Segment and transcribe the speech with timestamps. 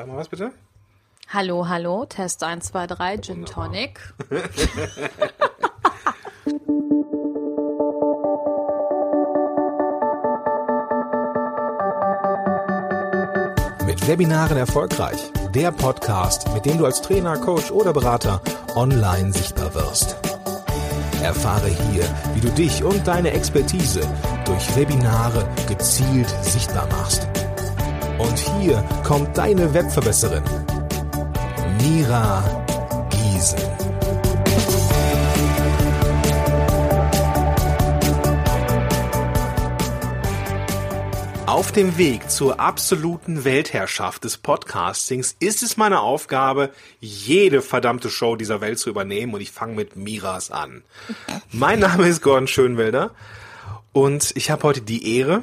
[0.00, 0.50] Sag mal was bitte.
[1.28, 4.00] Hallo, hallo, Test 1, 2, 3, Gin Tonic.
[13.84, 15.18] Mit Webinaren erfolgreich.
[15.54, 18.40] Der Podcast, mit dem du als Trainer, Coach oder Berater
[18.74, 20.16] online sichtbar wirst.
[21.22, 24.00] Erfahre hier, wie du dich und deine Expertise
[24.46, 27.29] durch Webinare gezielt sichtbar machst.
[28.20, 30.42] Und hier kommt deine Webverbesserin,
[31.80, 32.66] Mira
[33.08, 33.58] Giesen.
[41.46, 48.36] Auf dem Weg zur absoluten Weltherrschaft des Podcastings ist es meine Aufgabe, jede verdammte Show
[48.36, 50.82] dieser Welt zu übernehmen und ich fange mit Miras an.
[51.52, 53.14] Mein Name ist Gordon Schönwelder
[53.92, 55.42] und ich habe heute die Ehre,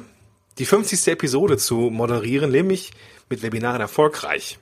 [0.58, 1.08] die 50.
[1.08, 2.92] Episode zu moderieren, nämlich
[3.28, 4.58] mit Webinaren erfolgreich.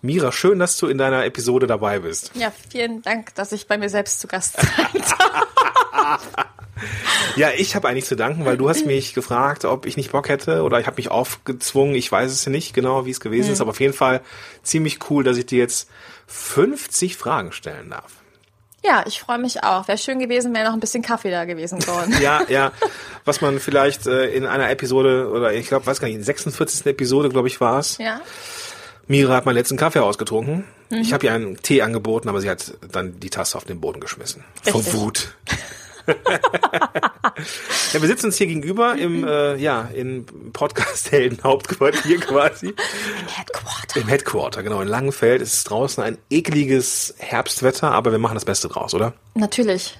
[0.00, 2.30] Mira, schön, dass du in deiner Episode dabei bist.
[2.34, 5.02] Ja, vielen Dank, dass ich bei mir selbst zu Gast sein
[5.98, 6.28] darf.
[7.36, 10.28] Ja, ich habe eigentlich zu danken, weil du hast mich gefragt, ob ich nicht Bock
[10.28, 11.94] hätte oder ich habe mich aufgezwungen.
[11.94, 14.22] Ich weiß es nicht genau, wie es gewesen ist, aber auf jeden Fall
[14.62, 15.88] ziemlich cool, dass ich dir jetzt
[16.26, 18.12] 50 Fragen stellen darf.
[18.84, 19.88] Ja, ich freue mich auch.
[19.88, 22.14] Wäre schön gewesen, wäre noch ein bisschen Kaffee da gewesen, Gordon.
[22.20, 22.72] Ja, ja,
[23.24, 26.26] was man vielleicht äh, in einer Episode oder ich glaube, weiß gar nicht, in der
[26.26, 26.86] 46.
[26.86, 27.98] Episode, glaube ich, war es.
[27.98, 28.20] Ja,
[29.08, 30.64] Mira hat meinen letzten Kaffee ausgetrunken.
[30.90, 34.00] Ich habe ihr einen Tee angeboten, aber sie hat dann die Tasse auf den Boden
[34.00, 34.44] geschmissen.
[34.62, 34.94] Vor Richtig.
[34.94, 35.34] Wut.
[37.92, 42.74] Ja, wir sitzen uns hier gegenüber im, äh, ja, in Podcast-Helden Hauptquartier quasi.
[43.34, 44.00] Headquarter.
[44.00, 45.42] Im Headquarter, genau, in Langenfeld.
[45.42, 49.12] Es ist draußen ein ekliges Herbstwetter, aber wir machen das Beste draus, oder?
[49.34, 49.98] Natürlich.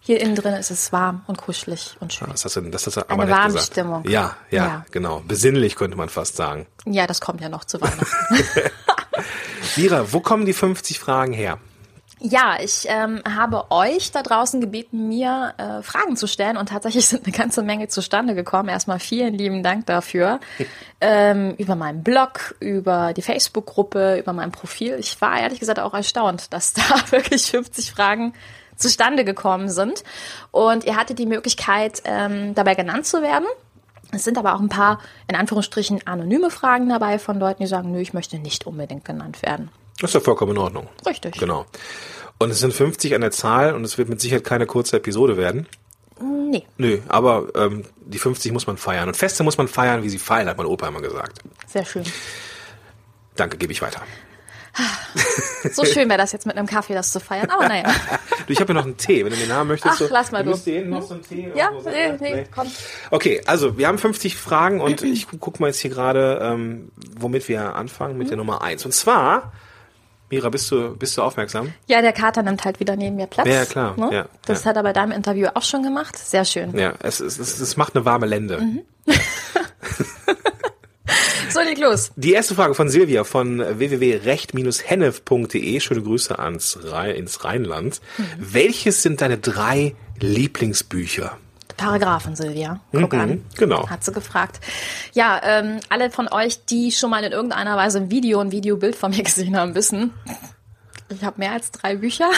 [0.00, 2.28] Hier innen drin ist es warm und kuschelig und schön.
[2.30, 3.66] Das hast du, das hast du aber Eine warme gesagt.
[3.72, 4.04] Stimmung.
[4.06, 4.86] Ja, ja, Ja.
[4.90, 5.22] genau.
[5.26, 6.66] Besinnlich könnte man fast sagen.
[6.84, 8.04] Ja, das kommt ja noch zu Weihnachten.
[9.76, 11.58] Mira, wo kommen die 50 Fragen her?
[12.20, 17.06] Ja, ich ähm, habe euch da draußen gebeten, mir äh, Fragen zu stellen und tatsächlich
[17.08, 18.68] sind eine ganze Menge zustande gekommen.
[18.68, 20.40] Erstmal vielen lieben Dank dafür.
[21.00, 24.96] ähm, über meinen Blog, über die Facebook-Gruppe, über mein Profil.
[24.98, 28.32] Ich war ehrlich gesagt auch erstaunt, dass da wirklich 50 Fragen
[28.76, 30.04] zustande gekommen sind.
[30.50, 33.46] Und ihr hattet die Möglichkeit, ähm, dabei genannt zu werden.
[34.12, 37.90] Es sind aber auch ein paar, in Anführungsstrichen, anonyme Fragen dabei von Leuten, die sagen,
[37.90, 39.70] nö, ich möchte nicht unbedingt genannt werden.
[40.00, 40.88] Das ist ja vollkommen in Ordnung.
[41.06, 41.38] Richtig.
[41.38, 41.66] Genau.
[42.38, 45.36] Und es sind 50 an der Zahl und es wird mit Sicherheit keine kurze Episode
[45.36, 45.66] werden.
[46.20, 49.08] Nee, Nö, aber ähm, die 50 muss man feiern.
[49.08, 51.40] Und Feste muss man feiern, wie sie fallen, hat mein Opa immer gesagt.
[51.66, 52.04] sehr schön.
[53.36, 54.00] Danke, gebe ich weiter.
[55.72, 57.48] So schön wäre das jetzt mit einem Kaffee, das zu feiern.
[57.50, 57.84] Aber naja.
[58.46, 59.94] Du, ich habe hier noch einen Tee, wenn du den haben möchtest.
[59.94, 60.50] Ach, so, lass mal, du.
[60.50, 62.18] müsst hier hinten noch so einen Tee Ja, irgendwo nee, sein.
[62.20, 62.70] nee, komm.
[63.10, 67.48] Okay, also wir haben 50 Fragen und ich gucke mal jetzt hier gerade, ähm, womit
[67.48, 68.84] wir anfangen, mit der Nummer eins.
[68.84, 69.52] Und zwar,
[70.34, 71.72] Mira, bist du, bist du aufmerksam?
[71.86, 73.46] Ja, der Kater nimmt halt wieder neben mir Platz.
[73.46, 74.08] Ja, klar, Ne?
[74.12, 74.70] ja, das ja.
[74.70, 76.18] hat er bei deinem Interview auch schon gemacht.
[76.18, 76.76] Sehr schön.
[76.76, 78.58] Ja, es, es, es, es macht eine warme Lende.
[78.60, 78.80] Mhm.
[81.50, 82.10] So, leg los.
[82.16, 85.78] Die erste Frage von Silvia von www.recht-hennef.de.
[85.78, 88.00] Schöne Grüße ans Rhein, ins Rheinland.
[88.18, 88.24] Mhm.
[88.38, 91.38] Welches sind deine drei Lieblingsbücher?
[91.76, 92.80] Paragraphen, Silvia.
[92.92, 93.44] Guck Mhm, an.
[93.56, 93.88] genau.
[93.88, 94.60] Hat sie gefragt.
[95.12, 98.94] Ja, ähm, alle von euch, die schon mal in irgendeiner Weise ein Video, ein Videobild
[98.96, 100.12] von mir gesehen haben, wissen,
[101.10, 102.28] ich habe mehr als drei Bücher.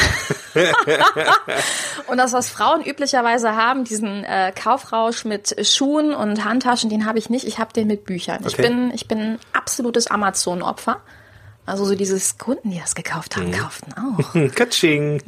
[2.09, 7.19] und das, was Frauen üblicherweise haben, diesen äh, Kaufrausch mit Schuhen und Handtaschen, den habe
[7.19, 7.47] ich nicht.
[7.47, 8.41] Ich habe den mit Büchern.
[8.47, 8.63] Ich Okay.
[8.69, 11.01] bin, ich bin ein absolutes Amazon-Opfer.
[11.67, 13.41] Also so dieses Kunden, die das gekauft Mhm.
[13.43, 14.55] haben, kauften auch.
[14.55, 15.21] Katsching.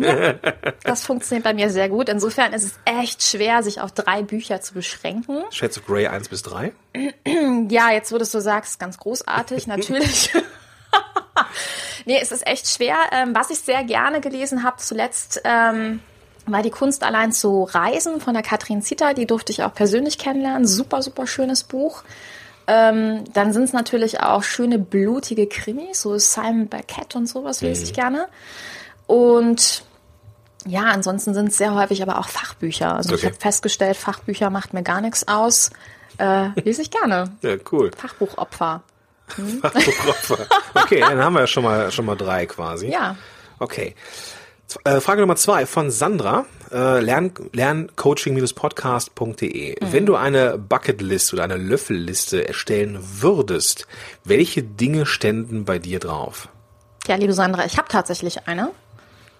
[0.84, 2.08] Das funktioniert bei mir sehr gut.
[2.08, 5.42] Insofern ist es echt schwer, sich auf drei Bücher zu beschränken.
[5.50, 6.72] Shades of Grey 1 bis 3.
[7.70, 10.32] Ja, jetzt würdest du sagst, ganz großartig, natürlich.
[12.06, 12.96] nee, es ist echt schwer.
[13.12, 16.00] Ähm, was ich sehr gerne gelesen habe zuletzt, ähm,
[16.46, 19.12] war die Kunst allein zu reisen von der Katrin Zitter.
[19.14, 20.66] Die durfte ich auch persönlich kennenlernen.
[20.66, 22.02] Super, super schönes Buch.
[22.70, 27.82] Ähm, dann sind es natürlich auch schöne, blutige Krimis, so Simon Beckett und sowas lese
[27.84, 28.28] ich gerne.
[29.06, 29.84] Und
[30.66, 32.94] ja, ansonsten sind es sehr häufig aber auch Fachbücher.
[32.94, 33.32] Also ich Okay.
[33.32, 35.70] habe festgestellt, Fachbücher macht mir gar nichts aus.
[36.18, 37.32] Äh, lese ich gerne.
[37.42, 37.90] Ja, cool.
[37.96, 38.82] Fachbuchopfer.
[39.62, 40.46] Fachbuchopfer.
[40.74, 42.88] Okay, dann haben wir ja schon mal, schon mal drei quasi.
[42.88, 43.16] Ja.
[43.58, 43.94] Okay.
[44.84, 46.44] Äh, Frage Nummer zwei von Sandra.
[46.70, 49.76] Äh, lern, lerncoaching-podcast.de.
[49.80, 53.86] Wenn du eine Bucketlist oder eine Löffelliste erstellen würdest,
[54.24, 56.48] welche Dinge ständen bei dir drauf?
[57.06, 58.70] Ja, liebe Sandra, ich habe tatsächlich eine.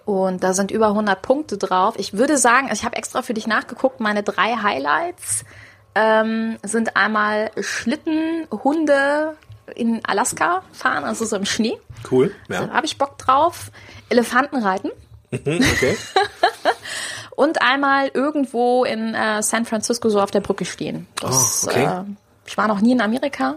[0.05, 1.93] Und da sind über 100 Punkte drauf.
[1.97, 5.45] Ich würde sagen, ich habe extra für dich nachgeguckt, meine drei Highlights
[5.93, 9.35] ähm, sind einmal Schlitten, Hunde,
[9.75, 11.77] in Alaska fahren, also so im Schnee.
[12.09, 12.31] Cool.
[12.47, 12.69] Da Ja.
[12.71, 13.69] habe ich Bock drauf.
[14.09, 14.89] Elefanten reiten.
[15.31, 15.39] Mhm,
[15.73, 15.97] okay.
[17.35, 21.07] Und einmal irgendwo in äh, San Francisco so auf der Brücke stehen.
[21.21, 21.85] Das, Oh, okay.
[21.85, 22.03] äh,
[22.45, 23.55] ich war noch nie in Amerika.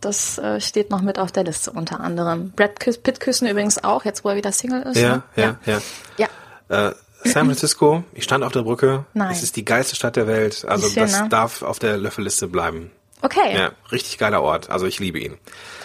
[0.00, 2.52] Das äh, steht noch mit auf der Liste unter anderem.
[2.52, 4.96] Brad Pitt küssen übrigens auch, jetzt wo er wieder Single ist.
[4.96, 5.22] Ja, ne?
[5.36, 6.28] ja, ja.
[6.70, 6.88] ja.
[6.88, 9.04] Äh, San Francisco, ich stand auf der Brücke.
[9.12, 9.30] Nein.
[9.32, 10.64] Es ist die geilste Stadt der Welt.
[10.66, 11.28] Also schön, das ne?
[11.28, 12.90] darf auf der Löffelliste bleiben.
[13.20, 14.70] Okay, Ja, richtig geiler Ort.
[14.70, 15.36] Also ich liebe ihn.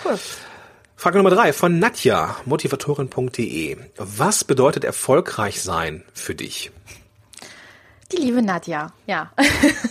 [0.05, 0.17] cool.
[0.97, 3.77] Frage Nummer drei von Nadja, motivatorin.de.
[3.97, 6.71] Was bedeutet erfolgreich sein für dich?
[8.11, 9.31] Die liebe Nadja, ja.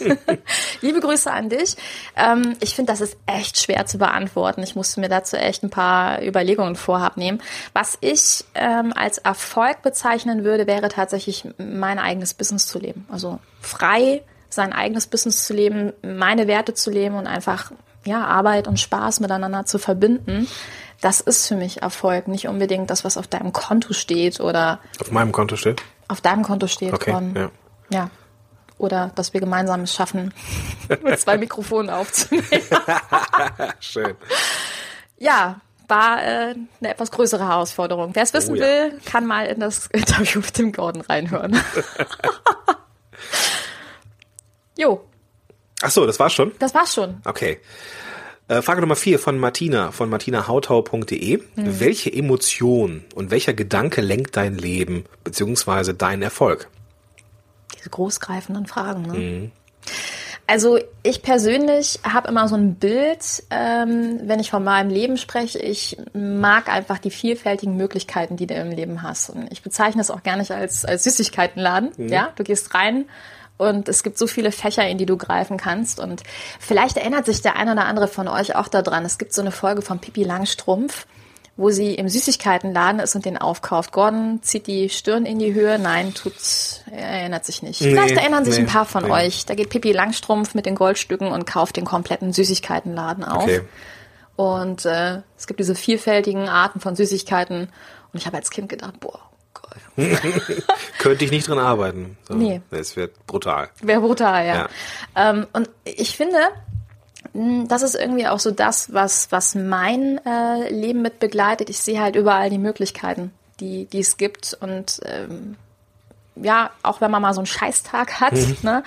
[0.80, 1.76] liebe Grüße an dich.
[2.16, 4.62] Ähm, ich finde, das ist echt schwer zu beantworten.
[4.62, 7.42] Ich musste mir dazu echt ein paar Überlegungen vorhab nehmen.
[7.74, 13.06] Was ich ähm, als Erfolg bezeichnen würde, wäre tatsächlich mein eigenes Business zu leben.
[13.10, 17.72] Also frei sein eigenes Business zu leben, meine Werte zu leben und einfach
[18.04, 20.46] ja Arbeit und Spaß miteinander zu verbinden.
[21.00, 25.10] Das ist für mich Erfolg, nicht unbedingt das, was auf deinem Konto steht oder Auf
[25.10, 25.82] meinem Konto steht.
[26.08, 26.92] auf deinem Konto steht.
[26.94, 27.50] Okay, von, ja.
[27.90, 28.10] ja.
[28.78, 30.32] Oder dass wir gemeinsam es schaffen,
[31.02, 32.46] mit zwei Mikrofonen aufzunehmen.
[33.80, 34.14] Schön.
[35.18, 38.10] Ja, war äh, eine etwas größere Herausforderung.
[38.14, 38.62] Wer es wissen Oh ja.
[38.66, 41.58] will, kann mal in das Interview mit dem Gordon reinhören.
[44.78, 45.04] jo,
[45.82, 46.52] Ach so, das war's schon?
[46.58, 47.20] das war's schon.
[47.24, 47.60] Okay.
[48.46, 51.38] Äh, Frage Nummer vier von Martina, von martinahautau.de.
[51.38, 51.80] Mhm.
[51.80, 56.68] Welche Emotion und welcher Gedanke lenkt dein Leben beziehungsweise deinen Erfolg?
[57.78, 59.02] Diese großgreifenden Fragen.
[59.02, 59.18] Ne?
[59.18, 59.52] Mhm.
[60.46, 65.58] Also ich persönlich habe immer so ein Bild, ähm, wenn ich von meinem Leben spreche.
[65.58, 69.30] Ich mag einfach die vielfältigen Möglichkeiten, die du im Leben hast.
[69.30, 72.10] Und ich bezeichne es auch gar nicht als, als Süßigkeitenladen.
[72.10, 73.06] Ja, du gehst rein
[73.56, 76.00] und es gibt so viele Fächer, in die du greifen kannst.
[76.00, 76.22] Und
[76.58, 79.04] vielleicht erinnert sich der ein oder andere von euch auch daran.
[79.04, 81.06] Es gibt so eine Folge von Pippi Langstrumpf,
[81.56, 83.92] wo sie im Süßigkeitenladen ist und den aufkauft.
[83.92, 85.78] Gordon zieht die Stirn in die Höhe.
[85.78, 86.34] Nein, tut,
[86.90, 87.78] er erinnert sich nicht.
[87.78, 89.10] Vielleicht erinnern sich nee, ein paar von nee.
[89.10, 89.46] euch.
[89.46, 93.44] Da geht Pippi Langstrumpf mit den Goldstücken und kauft den kompletten Süßigkeitenladen auf.
[93.44, 93.60] Okay.
[94.34, 97.68] Und äh, es gibt diese vielfältigen Arten von Süßigkeiten.
[98.12, 99.20] Und ich habe als Kind gedacht, boah.
[100.98, 102.16] Könnte ich nicht drin arbeiten.
[102.28, 102.60] So, Nee.
[102.70, 103.68] Es wird brutal.
[103.80, 104.54] Wäre brutal, ja.
[104.54, 104.68] Ja.
[105.16, 106.38] Ähm, und ich finde,
[107.32, 111.70] mh, das ist irgendwie auch so das, was, was mein äh, Leben mit begleitet.
[111.70, 114.56] Ich sehe halt überall die Möglichkeiten, die, die es gibt.
[114.60, 115.56] Und ähm,
[116.36, 118.82] ja, auch wenn man mal so einen Scheißtag hat, ne,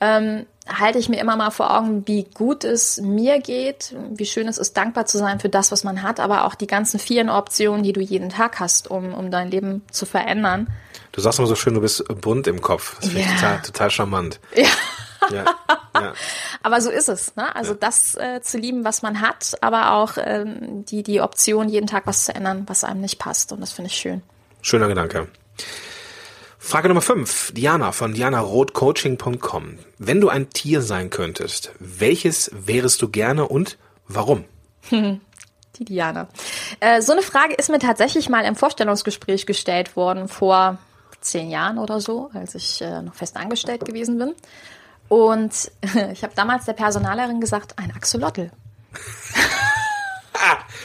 [0.00, 4.48] ähm, halte ich mir immer mal vor Augen, wie gut es mir geht, wie schön
[4.48, 7.30] es ist, dankbar zu sein für das, was man hat, aber auch die ganzen vielen
[7.30, 10.66] Optionen, die du jeden Tag hast, um, um dein Leben zu verändern.
[11.12, 12.96] Du sagst immer so schön, du bist bunt im Kopf.
[12.96, 13.34] Das finde ich Ja.
[13.34, 14.40] total, total charmant.
[14.54, 14.66] Ja.
[15.30, 15.44] Ja.
[15.94, 16.12] ja.
[16.62, 17.34] Aber so ist es.
[17.36, 17.54] Ne?
[17.54, 21.86] Also das äh, zu lieben, was man hat, aber auch ähm, die, die Option, jeden
[21.86, 23.52] Tag was zu ändern, was einem nicht passt.
[23.52, 24.22] Und das finde ich schön.
[24.62, 25.28] Schöner Gedanke.
[26.66, 29.78] Frage Nummer 5, Diana von dianarothcoaching.com.
[29.98, 33.78] Wenn du ein Tier sein könntest, welches wärest du gerne und
[34.08, 34.44] warum?
[34.90, 35.20] Die
[35.84, 36.26] Diana.
[36.80, 40.78] Äh, so eine Frage ist mir tatsächlich mal im Vorstellungsgespräch gestellt worden vor
[41.20, 44.34] zehn Jahren oder so, als ich äh, noch fest angestellt gewesen bin.
[45.08, 45.70] Und
[46.12, 48.50] ich habe damals der Personalerin gesagt, ein Axolotl.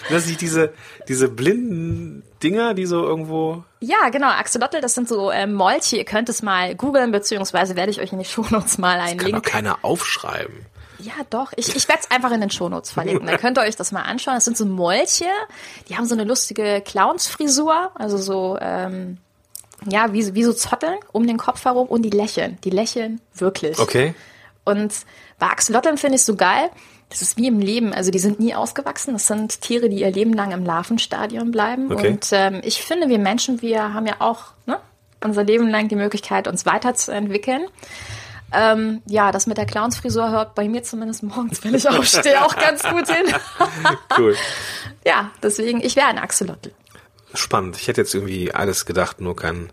[0.10, 0.74] Das sind diese,
[1.08, 3.64] diese blinden Dinger, die so irgendwo.
[3.80, 5.98] Ja, genau, Axolotl, das sind so äh, Molche.
[5.98, 9.32] Ihr könnt es mal googeln, beziehungsweise werde ich euch in die Shownotes mal einen Kann
[9.32, 10.66] Link doch keiner aufschreiben.
[11.00, 11.52] Ja, doch.
[11.56, 13.28] Ich, ich werde es einfach in den Shownotes verlinken.
[13.28, 14.36] Da könnt ihr euch das mal anschauen.
[14.36, 15.26] Das sind so Molche,
[15.90, 19.18] die haben so eine lustige Clownsfrisur, also so, ähm,
[19.88, 22.60] ja, wie, wie so Zotteln um den Kopf herum und die lächeln.
[22.64, 23.80] Die lächeln wirklich.
[23.80, 24.14] Okay.
[24.64, 24.94] Und
[25.40, 26.70] bei Axolotln finde ich so geil.
[27.12, 27.94] Das ist wie im Leben.
[27.94, 29.14] Also die sind nie ausgewachsen.
[29.14, 31.92] Das sind Tiere, die ihr Leben lang im Larvenstadium bleiben.
[31.92, 32.08] Okay.
[32.08, 34.80] Und ähm, ich finde, wir Menschen, wir haben ja auch ne,
[35.22, 37.68] unser Leben lang die Möglichkeit, uns weiterzuentwickeln.
[38.54, 42.56] Ähm, ja, das mit der Clownsfrisur hört bei mir zumindest morgens, wenn ich aufstehe, auch
[42.56, 43.26] ganz gut hin.
[44.18, 44.36] Cool.
[45.06, 46.72] ja, deswegen, ich wäre ein Axolotl.
[47.34, 47.78] Spannend.
[47.78, 49.72] Ich hätte jetzt irgendwie alles gedacht, nur kein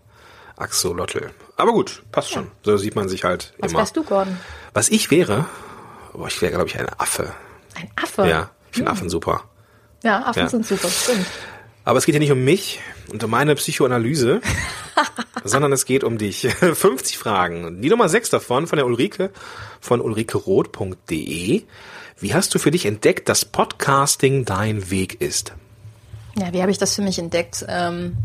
[0.55, 1.31] Axolotl.
[1.57, 2.51] Aber gut, passt schon.
[2.63, 3.79] So sieht man sich halt Was immer.
[3.79, 4.37] wärst du, Gordon?
[4.73, 5.45] Was ich wäre,
[6.13, 7.31] boah, ich wäre, glaube ich, ein Affe.
[7.75, 8.27] Ein Affe.
[8.27, 9.43] Ja, ich finde Affen super.
[10.03, 10.49] Ja, Affen Ja.
[10.49, 11.25] sind super, stimmt.
[11.85, 12.79] Aber es geht hier nicht um mich
[13.11, 14.41] und um meine Psychoanalyse,
[15.43, 16.41] sondern es geht um dich.
[16.73, 17.81] 50 Fragen.
[17.81, 19.31] Die Nummer 6 davon von der Ulrike
[19.81, 21.63] von ulrikeroth.de.
[22.19, 25.53] Wie hast du für dich entdeckt, dass Podcasting dein Weg ist?
[26.35, 27.65] Ja, wie habe ich das für mich entdeckt?
[27.67, 28.17] Ähm,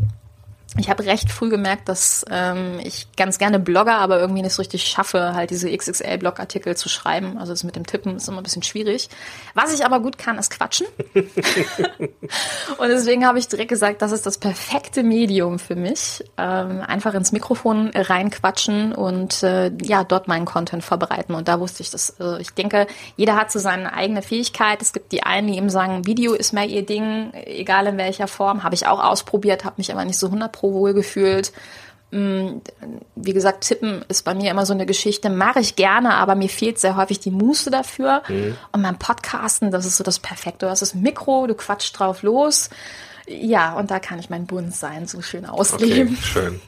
[0.77, 4.61] ich habe recht früh gemerkt, dass ähm, ich ganz gerne blogger, aber irgendwie nicht so
[4.61, 7.37] richtig schaffe, halt diese XXL-Blogartikel zu schreiben.
[7.37, 9.09] Also das mit dem Tippen ist immer ein bisschen schwierig.
[9.53, 10.87] Was ich aber gut kann, ist quatschen.
[11.13, 16.23] und deswegen habe ich direkt gesagt, das ist das perfekte Medium für mich.
[16.37, 21.35] Ähm, einfach ins Mikrofon reinquatschen und äh, ja, dort meinen Content verbreiten.
[21.35, 22.15] Und da wusste ich das.
[22.19, 24.81] Äh, ich denke, jeder hat so seine eigene Fähigkeit.
[24.81, 28.27] Es gibt die einen, die eben sagen, Video ist mehr ihr Ding, egal in welcher
[28.27, 28.63] Form.
[28.63, 31.51] Habe ich auch ausprobiert, habe mich aber nicht so 100 Pro wohl gefühlt.
[32.11, 32.61] Mm,
[33.15, 36.49] wie gesagt, Tippen ist bei mir immer so eine Geschichte, mache ich gerne, aber mir
[36.49, 38.23] fehlt sehr häufig die Muße dafür.
[38.27, 38.55] Mhm.
[38.71, 40.65] Und beim Podcasten, das ist so das Perfekte.
[40.65, 42.69] Du hast das Mikro, du quatscht drauf los.
[43.27, 46.15] Ja, und da kann ich mein Bund sein, so schön ausleben.
[46.15, 46.61] Okay, schön.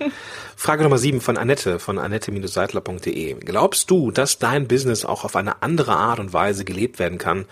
[0.55, 3.35] Frage Nummer sieben von Annette, von annette-seidler.de.
[3.35, 7.45] Glaubst du, dass dein Business auch auf eine andere Art und Weise gelebt werden kann,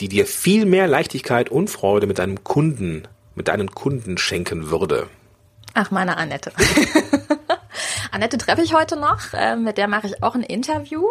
[0.00, 3.04] die dir viel mehr Leichtigkeit und Freude mit deinem Kunden,
[3.36, 5.06] mit deinen Kunden schenken würde?
[5.74, 6.52] Ach, meine Annette.
[8.12, 9.20] Annette treffe ich heute noch.
[9.34, 11.04] Ähm, mit der mache ich auch ein Interview.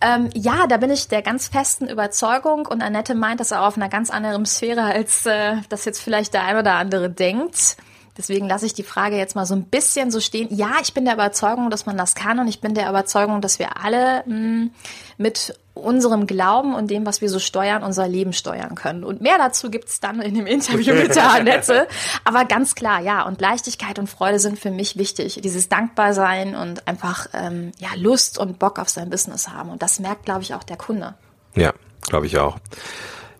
[0.00, 3.76] Ähm, ja, da bin ich der ganz festen Überzeugung und Annette meint das auch auf
[3.76, 7.76] einer ganz anderen Sphäre, als äh, das jetzt vielleicht der ein oder andere denkt.
[8.16, 10.48] Deswegen lasse ich die Frage jetzt mal so ein bisschen so stehen.
[10.50, 13.58] Ja, ich bin der Überzeugung, dass man das kann und ich bin der Überzeugung, dass
[13.58, 14.70] wir alle mh, hm,
[15.18, 19.04] mit unserem Glauben und dem, was wir so steuern, unser Leben steuern können.
[19.04, 21.88] Und mehr dazu gibt's dann in dem Interview mit der Annette.
[22.24, 25.40] Aber ganz klar, ja, und Leichtigkeit und Freude sind für mich wichtig.
[25.42, 29.70] Dieses Dankbarsein und einfach ähm, ja, Lust und Bock auf sein Business haben.
[29.70, 31.14] Und das merkt, glaube ich, auch der Kunde.
[31.54, 32.58] Ja, glaube ich auch.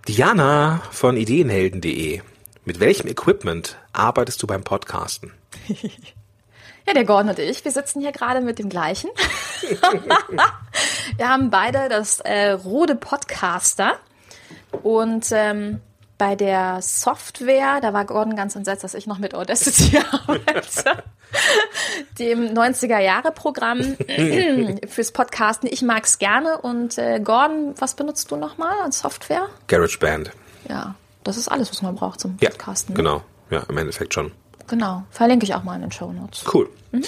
[0.06, 2.22] Diana von ideenhelden.de
[2.68, 5.32] mit welchem Equipment arbeitest du beim Podcasten?
[6.88, 9.10] Ja, der Gordon und ich, wir sitzen hier gerade mit dem gleichen.
[11.18, 13.98] wir haben beide das äh, Rode Podcaster
[14.82, 15.82] und ähm,
[16.16, 21.02] bei der Software, da war Gordon ganz entsetzt, dass ich noch mit Audacity arbeite.
[22.18, 23.98] dem 90er-Jahre-Programm
[24.88, 25.68] fürs Podcasten.
[25.70, 26.56] Ich mag es gerne.
[26.56, 29.46] Und äh, Gordon, was benutzt du nochmal an Software?
[29.66, 30.30] GarageBand.
[30.70, 32.94] Ja, das ist alles, was man braucht zum ja, Podcasten.
[32.94, 32.96] Ne?
[32.96, 34.32] Genau, ja, im Endeffekt schon.
[34.68, 36.44] Genau, verlinke ich auch mal in den Show Notes.
[36.52, 36.68] Cool.
[36.92, 37.02] Mhm.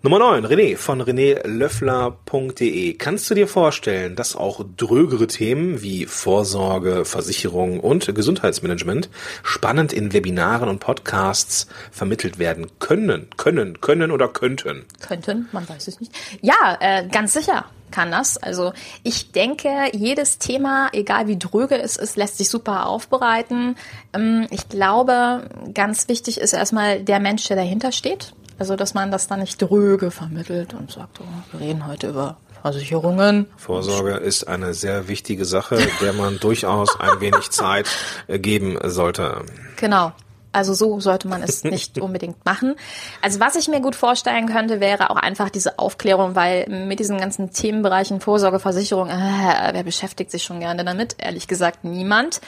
[0.00, 2.94] Nummer 9, René von renelöffler.de.
[2.94, 9.10] Kannst du dir vorstellen, dass auch drögere Themen wie Vorsorge, Versicherung und Gesundheitsmanagement
[9.42, 13.26] spannend in Webinaren und Podcasts vermittelt werden können?
[13.36, 14.84] Können, können oder könnten?
[15.00, 16.12] Könnten, man weiß es nicht.
[16.42, 18.36] Ja, äh, ganz sicher kann das.
[18.36, 23.74] Also ich denke, jedes Thema, egal wie dröge es ist, lässt sich super aufbereiten.
[24.14, 28.32] Ähm, ich glaube, ganz wichtig ist erstmal der Mensch, der dahinter steht.
[28.58, 32.36] Also, dass man das dann nicht dröge vermittelt und sagt, oh, wir reden heute über
[32.62, 33.46] Versicherungen.
[33.56, 37.86] Vorsorge ist eine sehr wichtige Sache, der man durchaus ein wenig Zeit
[38.28, 39.42] geben sollte.
[39.76, 40.12] Genau.
[40.52, 42.74] Also so sollte man es nicht unbedingt machen.
[43.22, 47.18] Also was ich mir gut vorstellen könnte, wäre auch einfach diese Aufklärung, weil mit diesen
[47.18, 51.16] ganzen Themenbereichen Vorsorge, Versicherung, äh, wer beschäftigt sich schon gerne damit?
[51.18, 52.40] Ehrlich gesagt niemand.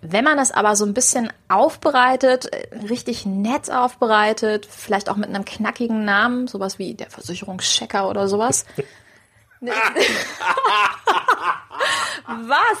[0.00, 2.48] Wenn man das aber so ein bisschen aufbereitet,
[2.88, 8.64] richtig nett aufbereitet, vielleicht auch mit einem knackigen Namen, sowas wie der Versicherungschecker oder sowas.
[12.28, 12.78] Was?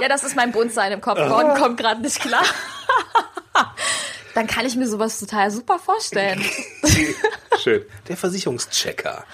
[0.00, 1.18] Ja, das ist mein Bundsein im Kopf.
[1.18, 2.44] Gordon kommt gerade nicht klar.
[4.34, 6.42] Dann kann ich mir sowas total super vorstellen.
[7.62, 7.84] Schön.
[8.08, 9.24] Der Versicherungschecker.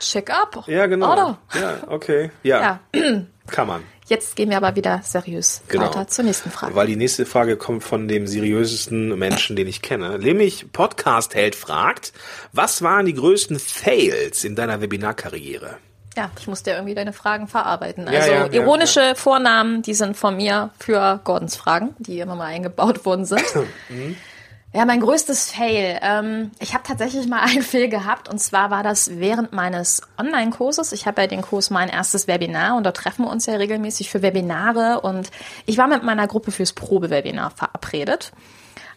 [0.00, 0.64] Check-up.
[0.66, 1.12] Ja, genau.
[1.12, 1.38] Oder?
[1.54, 2.30] Ja, okay.
[2.42, 2.80] Ja.
[2.94, 3.00] ja.
[3.46, 3.82] Kann man.
[4.06, 5.84] Jetzt gehen wir aber wieder seriös genau.
[5.84, 6.74] weiter zur nächsten Frage.
[6.74, 10.18] Weil die nächste Frage kommt von dem seriösesten Menschen, den ich kenne.
[10.18, 12.12] Nämlich Podcast-Held fragt,
[12.52, 15.76] was waren die größten Fails in deiner Webinarkarriere?
[16.16, 18.08] Ja, ich muss dir irgendwie deine Fragen verarbeiten.
[18.08, 22.34] Also ja, ja, ironische ja, Vornamen, die sind von mir für Gordons Fragen, die immer
[22.34, 23.44] mal eingebaut worden sind.
[23.88, 24.16] mhm.
[24.74, 25.98] Ja, mein größtes Fail.
[26.02, 30.92] Ähm, ich habe tatsächlich mal einen Fail gehabt und zwar war das während meines Online-Kurses.
[30.92, 34.10] Ich habe ja den Kurs mein erstes Webinar und da treffen wir uns ja regelmäßig
[34.10, 35.30] für Webinare und
[35.64, 38.32] ich war mit meiner Gruppe fürs Probewebinar verabredet.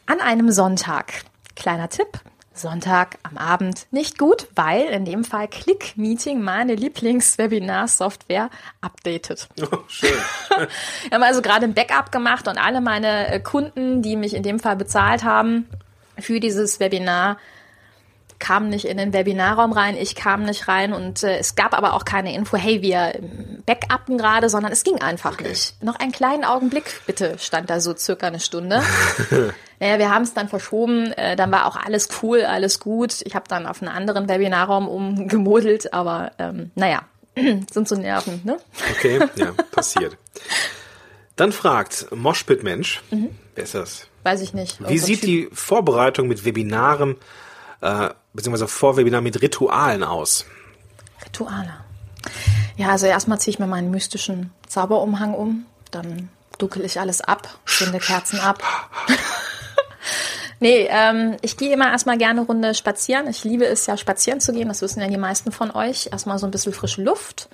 [0.08, 1.24] An einem Sonntag.
[1.56, 2.20] Kleiner Tipp.
[2.54, 8.50] Sonntag am Abend nicht gut, weil in dem Fall Click Meeting meine Lieblings-Webinar-Software
[8.82, 9.48] updatet.
[9.62, 10.10] Oh, schön.
[10.50, 14.44] Wir haben also gerade ein Backup gemacht und alle meine äh, Kunden, die mich in
[14.44, 15.68] dem Fall bezahlt haben
[16.18, 17.38] für dieses Webinar,
[18.42, 21.94] kam nicht in den Webinarraum rein, ich kam nicht rein und äh, es gab aber
[21.94, 23.14] auch keine Info, hey, wir
[23.66, 25.48] backuppen gerade, sondern es ging einfach okay.
[25.48, 25.82] nicht.
[25.82, 28.84] Noch einen kleinen Augenblick, bitte, stand da so circa eine Stunde.
[29.80, 33.22] naja, wir haben es dann verschoben, äh, dann war auch alles cool, alles gut.
[33.24, 37.04] Ich habe dann auf einen anderen Webinarraum umgemodelt, aber ähm, naja,
[37.36, 38.58] sind so Nerven, ne?
[38.98, 40.18] Okay, ja, passiert.
[41.38, 43.30] Dann fragt Moshpit Mensch, mhm.
[43.56, 44.08] wer ist das?
[44.24, 44.78] weiß ich nicht.
[44.88, 45.30] Wie sieht Typ.
[45.30, 47.16] die Vorbereitung mit Webinaren,
[47.82, 50.46] äh, beziehungsweise Vorwebinar mit Ritualen aus?
[51.26, 51.74] Rituale.
[52.78, 57.48] Ja, also erstmal ziehe ich mir meinen mystischen Zauberumhang um, dann duckel ich alles ab,
[57.66, 58.64] zünde Kerzen ab.
[60.60, 63.28] nee, ähm, ich gehe immer erstmal gerne eine Runde spazieren.
[63.28, 64.68] Ich liebe es ja, spazieren zu gehen.
[64.68, 66.10] Das wissen ja die meisten von euch.
[66.12, 67.50] Erstmal so ein bisschen frische Luft.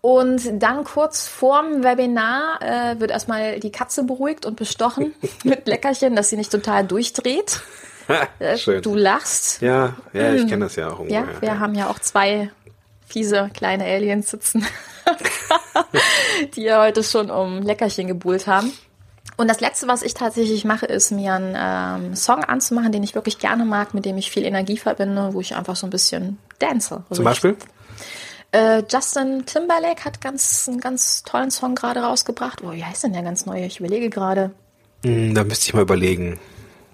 [0.00, 6.16] Und dann kurz vorm Webinar äh, wird erstmal die Katze beruhigt und bestochen mit Leckerchen,
[6.16, 7.60] dass sie nicht total durchdreht.
[8.56, 8.82] Schön.
[8.82, 9.60] Du lachst.
[9.60, 11.00] Ja, ja, ich kenne das ja auch.
[11.00, 11.10] Mhm.
[11.10, 12.50] Ja, ungefähr, wir haben ja auch zwei
[13.06, 14.66] fiese kleine Aliens sitzen,
[16.54, 18.72] die ja heute schon um Leckerchen gebuhlt haben.
[19.36, 23.14] Und das Letzte, was ich tatsächlich mache, ist mir einen ähm, Song anzumachen, den ich
[23.14, 26.38] wirklich gerne mag, mit dem ich viel Energie verbinde, wo ich einfach so ein bisschen
[26.58, 27.04] dance.
[27.12, 27.56] Zum Beispiel?
[28.50, 32.62] Äh, Justin Timberlake hat ganz, einen ganz tollen Song gerade rausgebracht.
[32.64, 33.64] Oh, wie heißt denn der ganz neue?
[33.66, 34.50] Ich überlege gerade.
[35.04, 36.40] Hm, da müsste ich mal überlegen.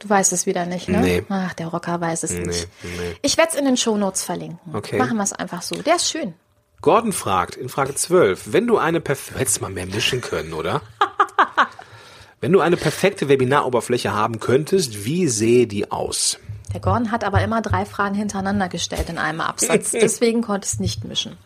[0.04, 1.00] Du weißt es wieder nicht, ne?
[1.00, 1.22] Nee.
[1.30, 2.68] Ach, der Rocker weiß es Nee, nicht.
[2.82, 3.16] nee.
[3.22, 4.58] Ich werde es in den Shownotes verlinken.
[4.74, 4.98] Okay.
[4.98, 5.76] Machen wir es einfach so.
[5.80, 6.34] Der ist schön.
[6.82, 10.52] Gordon fragt in Frage 12, wenn du eine perfekte, hättest du mal mehr mischen können,
[10.52, 10.82] oder?
[12.42, 16.38] wenn du eine perfekte Webinaroberfläche haben könntest, wie sähe die aus?
[16.74, 19.90] Der Gordon hat aber immer drei Fragen hintereinander gestellt in einem Absatz.
[19.92, 21.38] Deswegen konnte es nicht mischen.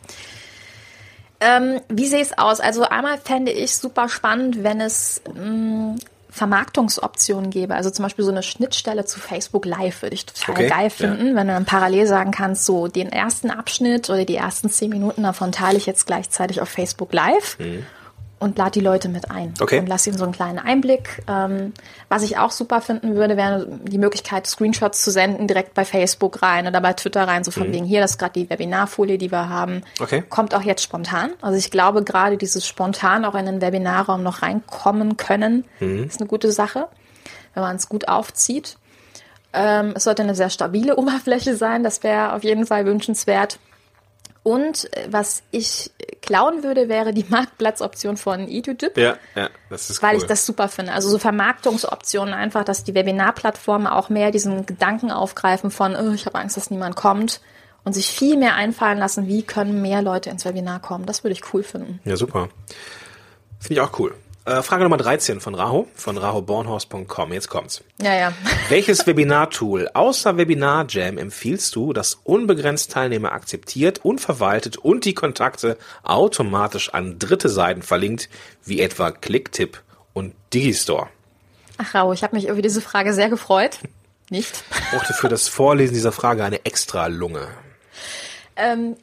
[1.38, 2.58] Ähm, wie sehe es aus?
[2.58, 5.94] Also einmal fände ich super spannend, wenn es mh,
[6.38, 7.74] Vermarktungsoptionen gäbe.
[7.74, 10.90] Also zum Beispiel so eine Schnittstelle zu Facebook Live würde ich total Okay, geil ja.
[10.90, 14.90] finden, wenn du dann parallel sagen kannst, so den ersten Abschnitt oder die ersten zehn
[14.90, 17.58] Minuten davon teile ich jetzt gleichzeitig auf Facebook Live.
[18.40, 19.54] Und lad die Leute mit ein Mhm.
[19.60, 19.78] Okay.
[19.80, 21.24] und lass ihnen so einen kleinen Einblick.
[21.28, 21.72] Ähm,
[22.08, 26.40] was ich auch super finden würde, wäre die Möglichkeit, Screenshots zu senden, direkt bei Facebook
[26.40, 29.32] rein oder bei Twitter rein, so von wegen hier, das ist gerade die Webinarfolie, die
[29.32, 29.74] wir haben.
[29.76, 29.82] Mhm.
[30.00, 30.22] Okay.
[30.28, 31.30] Kommt auch jetzt spontan.
[31.42, 36.04] Also ich glaube, gerade dieses spontan auch in den Webinarraum noch reinkommen können, Mhm.
[36.04, 36.86] ist eine gute Sache,
[37.54, 38.76] wenn man es gut aufzieht.
[39.52, 43.58] Ähm, es sollte eine sehr stabile Oberfläche sein, das wäre auf jeden Fall wünschenswert.
[44.42, 45.90] Und äh, was ich
[46.22, 50.22] klauen würde, wäre die Marktplatzoption von EduDip Ja, ja, das ist weil cool.
[50.22, 50.92] ich das super finde.
[50.92, 56.26] Also so Vermarktungsoptionen einfach, dass die Webinarplattformen auch mehr diesen Gedanken aufgreifen von, oh, ich
[56.26, 57.40] habe Angst, dass niemand kommt
[57.84, 61.06] und sich viel mehr einfallen lassen, wie können mehr Leute ins Webinar kommen.
[61.06, 62.00] Das würde ich cool finden.
[62.04, 62.48] Ja, super.
[63.60, 64.14] Finde ich auch cool.
[64.48, 67.34] Äh, Frage Nummer 13 von Raho, von rahobornhaus.com.
[67.34, 67.84] Jetzt kommt's.
[68.00, 68.32] Ja, ja.
[68.70, 75.12] Welches Webinar-Tool außer Webinar Jam empfiehlst du, das unbegrenzt Teilnehmer akzeptiert und verwaltet und die
[75.12, 78.30] Kontakte automatisch an dritte Seiten verlinkt,
[78.64, 79.82] wie etwa Clicktip
[80.14, 81.08] und Digistore?
[81.76, 83.78] Ach, Rau, ich habe mich über diese Frage sehr gefreut.
[84.30, 84.64] Nicht?
[84.90, 87.48] Brauchte für das Vorlesen dieser Frage eine extra Lunge.
[88.56, 88.96] Ähm,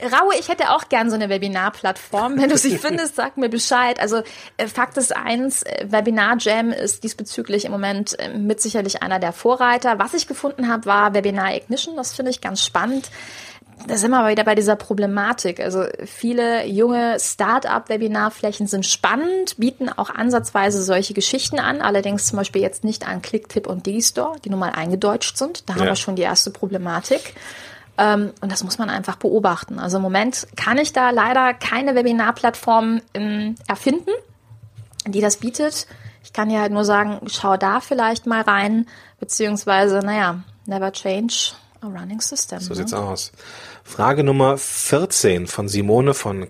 [0.00, 2.40] Raue, ich hätte auch gern so eine Webinarplattform.
[2.40, 3.98] Wenn du sie findest, sag mir Bescheid.
[4.00, 4.22] Also
[4.56, 9.18] äh, Fakt ist eins, äh, Webinar Jam ist diesbezüglich im Moment äh, mit sicherlich einer
[9.18, 9.98] der Vorreiter.
[9.98, 11.96] Was ich gefunden habe, war Webinar Ignition.
[11.96, 13.10] Das finde ich ganz spannend.
[13.86, 15.60] Da sind wir aber wieder bei dieser Problematik.
[15.60, 22.60] Also viele junge Start-up-Webinarflächen sind spannend, bieten auch ansatzweise solche Geschichten an, allerdings zum Beispiel
[22.62, 25.68] jetzt nicht an Clicktip und Digistore, die nun mal eingedeutscht sind.
[25.68, 25.90] Da haben Ja.
[25.90, 27.34] wir schon die erste Problematik.
[27.98, 29.78] Ähm, und das muss man einfach beobachten.
[29.78, 34.10] Also im Moment kann ich da leider keine Webinarplattform ähm, erfinden,
[35.06, 35.86] die das bietet.
[36.22, 38.86] Ich kann dir halt nur sagen, schau da vielleicht mal rein,
[39.18, 42.60] beziehungsweise, naja, never change a running system.
[42.60, 42.76] So ne?
[42.76, 43.32] sieht's aus.
[43.82, 46.48] Frage Nummer 14 von Simone von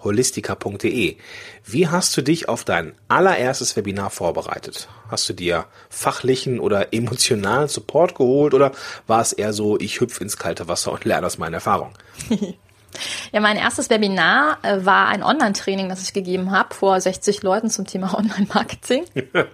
[0.00, 1.16] casaholistica.de.
[1.64, 4.88] Wie hast du dich auf dein allererstes Webinar vorbereitet?
[5.08, 8.72] Hast du dir fachlichen oder emotionalen Support geholt oder
[9.06, 11.92] war es eher so, ich hüpf ins kalte Wasser und lerne aus meiner Erfahrung?
[13.30, 17.70] Ja, mein erstes Webinar äh, war ein Online-Training, das ich gegeben habe vor 60 Leuten
[17.70, 19.04] zum Thema Online-Marketing.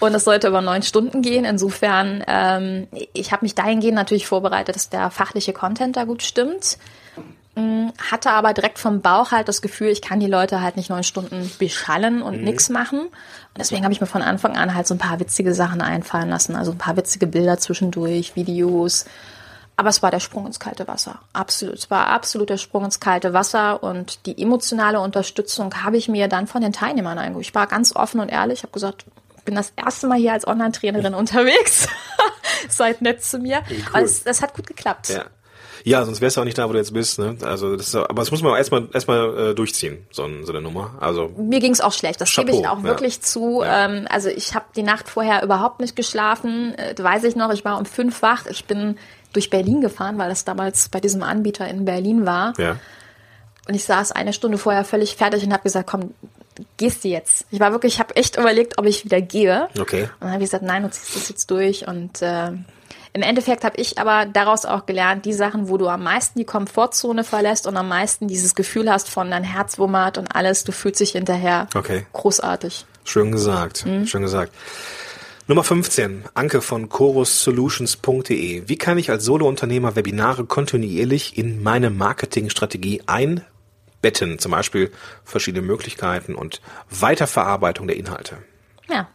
[0.00, 1.44] Und es sollte über neun Stunden gehen.
[1.44, 6.78] Insofern, ähm, ich habe mich dahingehend natürlich vorbereitet, dass der fachliche Content da gut stimmt.
[7.56, 10.90] Mm, Hatte aber direkt vom Bauch halt das Gefühl, ich kann die Leute halt nicht
[10.90, 13.00] neun Stunden beschallen und nix machen.
[13.00, 16.28] Und deswegen habe ich mir von Anfang an halt so ein paar witzige Sachen einfallen
[16.28, 16.56] lassen.
[16.56, 19.04] Also ein paar witzige Bilder zwischendurch, Videos.
[19.76, 21.20] Aber es war der Sprung ins kalte Wasser.
[21.32, 21.74] Absolut.
[21.74, 26.28] Es war absolut der Sprung ins kalte Wasser und die emotionale Unterstützung habe ich mir
[26.28, 27.46] dann von den Teilnehmern eingeholt.
[27.46, 28.58] Ich war ganz offen und ehrlich.
[28.60, 29.04] Ich habe gesagt,
[29.36, 31.88] ich bin das erste Mal hier als Online-Trainerin unterwegs.
[32.68, 33.62] Seid nett zu mir.
[33.92, 35.08] Aber es, das hat gut geklappt.
[35.10, 35.24] Ja.
[35.86, 37.18] Ja, sonst wärst du auch nicht da, wo du jetzt bist.
[37.18, 37.36] Ne?
[37.42, 40.96] Also das ist, aber das muss man erstmal erstmal äh, durchziehen, so, so eine Nummer.
[40.98, 42.84] Also Mir ging es auch schlecht, das gebe ich auch ja.
[42.84, 43.60] wirklich zu.
[43.62, 43.84] Ja.
[43.84, 46.74] Ähm, also ich habe die Nacht vorher überhaupt nicht geschlafen.
[46.78, 48.46] Äh, weiß ich noch, ich war um fünf wach.
[48.46, 48.96] Ich bin
[49.34, 52.54] durch Berlin gefahren, weil das damals bei diesem Anbieter in Berlin war.
[52.56, 52.78] ja,
[53.68, 56.14] Und ich saß eine Stunde vorher völlig fertig und habe gesagt, komm,
[56.78, 57.46] gehst du jetzt?
[57.50, 59.68] Ich war wirklich, ich habe echt überlegt, ob ich wieder gehe.
[59.78, 60.04] Okay.
[60.04, 61.86] Und dann habe ich gesagt, nein, du ziehst das jetzt durch.
[61.86, 62.52] Und äh,
[63.14, 66.44] im Endeffekt habe ich aber daraus auch gelernt, die Sachen, wo du am meisten die
[66.44, 70.72] Komfortzone verlässt und am meisten dieses Gefühl hast von dein Herz wummert und alles, du
[70.72, 72.06] fühlst dich hinterher Okay.
[72.12, 72.84] großartig.
[73.04, 73.86] Schön gesagt.
[73.86, 74.06] Mhm.
[74.06, 74.52] Schön gesagt.
[75.46, 76.24] Nummer 15.
[76.34, 78.62] Anke von chorussolutions.de.
[78.66, 84.38] Wie kann ich als Solounternehmer Webinare kontinuierlich in meine Marketingstrategie einbetten?
[84.38, 84.90] Zum Beispiel
[85.22, 88.38] verschiedene Möglichkeiten und Weiterverarbeitung der Inhalte.
[88.88, 89.06] Ja.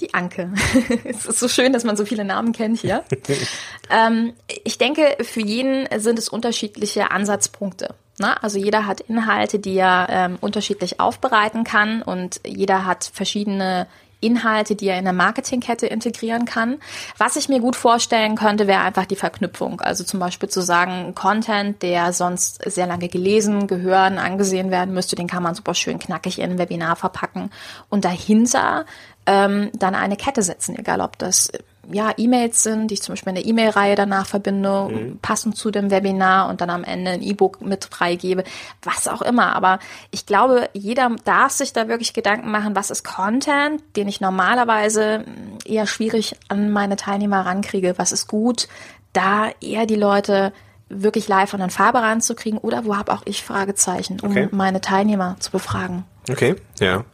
[0.00, 0.52] Die Anke.
[1.04, 3.04] es ist so schön, dass man so viele Namen kennt hier.
[3.90, 7.94] ähm, ich denke, für jeden sind es unterschiedliche Ansatzpunkte.
[8.18, 8.42] Ne?
[8.42, 13.86] Also jeder hat Inhalte, die er ähm, unterschiedlich aufbereiten kann und jeder hat verschiedene
[14.20, 16.78] Inhalte, die er in der Marketingkette integrieren kann.
[17.16, 19.80] Was ich mir gut vorstellen könnte, wäre einfach die Verknüpfung.
[19.80, 25.16] Also zum Beispiel zu sagen, Content, der sonst sehr lange gelesen, gehören, angesehen werden müsste,
[25.16, 27.50] den kann man super schön knackig in ein Webinar verpacken
[27.88, 28.84] und dahinter
[29.26, 31.50] ähm, dann eine Kette setzen, egal ob das
[31.92, 35.90] ja E-Mails sind, die ich zum Beispiel in der E-Mail-Reihe danach verbinde, passend zu dem
[35.90, 38.44] Webinar und dann am Ende ein E-Book mit freigebe,
[38.82, 39.56] was auch immer.
[39.56, 39.80] Aber
[40.10, 45.20] ich glaube, jeder darf sich da wirklich Gedanken machen, was ist Content, den ich normalerweise
[45.20, 45.24] mh,
[45.64, 48.68] eher schwierig an meine Teilnehmer rankriege, was ist gut,
[49.12, 50.52] da eher die Leute
[50.88, 54.48] wirklich live an den Farbe ranzukriegen oder wo habe auch ich Fragezeichen, um Okay.
[54.52, 56.04] meine Teilnehmer zu befragen.
[56.28, 57.04] Okay, ja.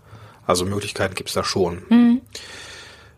[0.46, 1.82] Also Möglichkeiten gibt's da schon.
[1.88, 2.20] Mhm.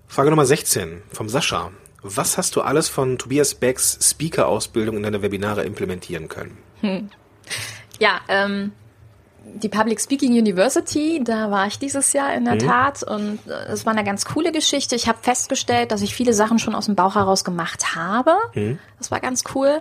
[0.06, 1.70] Frage Nummer 16 vom Sascha.
[2.02, 6.56] Was hast du alles von Tobias Becks Speaker-Ausbildung in deine Webinare implementieren können?
[7.98, 8.72] Ja, ähm,
[9.44, 13.84] die Public Speaking University, da war ich dieses Jahr in der Tat und äh, es
[13.84, 14.94] war eine ganz coole Geschichte.
[14.94, 18.36] Ich habe festgestellt, dass ich viele Sachen schon aus dem Bauch heraus gemacht habe.
[18.98, 19.80] Das war ganz cool.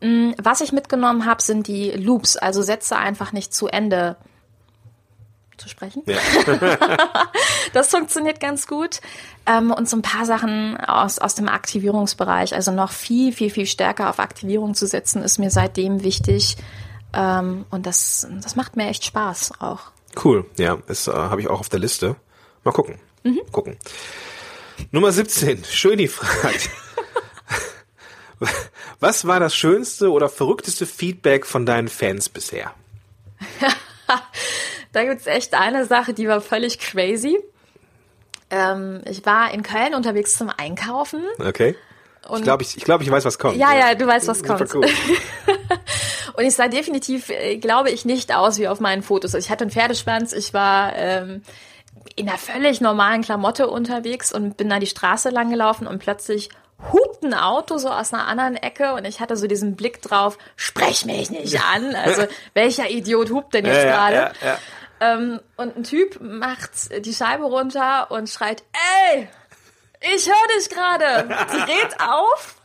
[0.00, 4.16] Mm, Was ich mitgenommen habe, sind die Loops, also Sätze einfach nicht zu Ende
[5.58, 6.02] zu sprechen.
[6.06, 6.18] Ja.
[7.74, 9.00] Das funktioniert ganz gut.
[9.44, 13.66] Ähm, und so ein paar Sachen aus, aus dem Aktivierungsbereich, also noch viel, viel, viel
[13.66, 16.56] stärker auf Aktivierung zu setzen, ist mir seitdem wichtig.
[17.12, 19.80] Ähm, und das, das macht mir echt Spaß auch.
[20.24, 22.16] Cool, ja, das äh, habe ich auch auf der Liste.
[22.64, 22.98] Mal gucken.
[23.52, 23.76] Gucken.
[24.90, 25.64] Nummer 17.
[25.64, 26.70] Schöni fragt.
[29.00, 32.74] Was war das schönste oder verrückteste Feedback von deinen Fans bisher?
[34.92, 37.38] Da gibt's echt eine Sache, die war völlig crazy.
[38.50, 41.22] Ähm, ich war in Köln unterwegs zum Einkaufen.
[41.38, 41.76] Okay.
[42.34, 43.56] ich glaube, ich, ich, glaub, ich weiß, was kommt.
[43.56, 44.74] Ja, ja, du weißt, was Super kommt.
[44.74, 44.86] Cool.
[46.38, 49.34] Und ich sah definitiv, äh, glaube ich, nicht aus wie auf meinen Fotos.
[49.34, 51.42] Also ich hatte einen Pferdeschwanz, ich war ähm,
[52.14, 56.48] in einer völlig normalen Klamotte unterwegs und bin da die Straße lang gelaufen und plötzlich
[56.92, 60.38] hupt ein Auto so aus einer anderen Ecke und ich hatte so diesen Blick drauf,
[60.56, 61.94] sprech mich nicht an.
[61.94, 62.22] Also
[62.54, 64.16] welcher Idiot hupt denn jetzt ja, gerade?
[64.16, 64.58] ja, ja.
[65.00, 68.64] Ähm, und ein Typ macht die Scheibe runter und schreit,
[69.12, 69.28] ey,
[70.00, 72.56] ich höre dich gerade, dreht auf.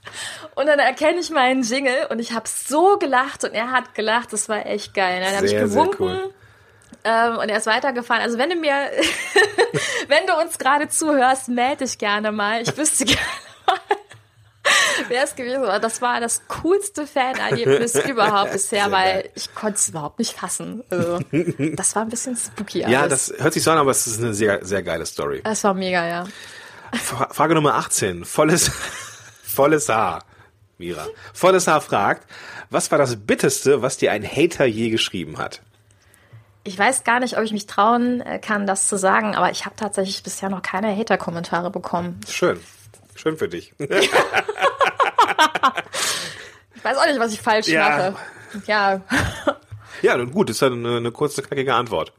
[0.55, 4.33] Und dann erkenne ich meinen Jingle und ich habe so gelacht und er hat gelacht,
[4.33, 5.21] das war echt geil.
[5.23, 6.33] Dann habe ich gewunken cool.
[7.03, 8.21] ähm, und er ist weitergefahren.
[8.21, 8.73] Also wenn du mir,
[10.07, 12.61] wenn du uns gerade zuhörst, melde dich gerne mal.
[12.61, 13.19] Ich wüsste gerne
[13.65, 13.79] mal,
[15.07, 15.79] wer es gewesen war.
[15.79, 20.83] Das war das coolste Fan-Erlebnis überhaupt bisher, weil ich konnte es überhaupt nicht fassen.
[20.89, 21.19] Also,
[21.75, 22.79] das war ein bisschen spooky.
[22.81, 23.27] Ja, alles.
[23.27, 25.41] das hört sich so an, aber es ist eine sehr, sehr geile Story.
[25.43, 26.25] das war mega, ja.
[26.93, 28.23] Fra- Frage Nummer 18.
[28.25, 28.69] Volles,
[29.43, 30.23] volles Haar.
[30.77, 31.07] Mira.
[31.33, 32.27] Volles Haar fragt,
[32.69, 35.61] was war das Bitteste, was dir ein Hater je geschrieben hat?
[36.65, 39.65] Ich weiß gar nicht, ob ich mich trauen äh, kann, das zu sagen, aber ich
[39.65, 42.21] habe tatsächlich bisher noch keine Hater-Kommentare bekommen.
[42.29, 42.59] Schön.
[43.23, 43.73] Schön für dich.
[46.75, 47.87] Ich weiß auch nicht, was ich falsch Ja.
[47.89, 48.15] mache.
[48.67, 49.01] Ja.
[50.01, 52.11] Ja, gut, ist ja eine, eine kurze, knackige Antwort.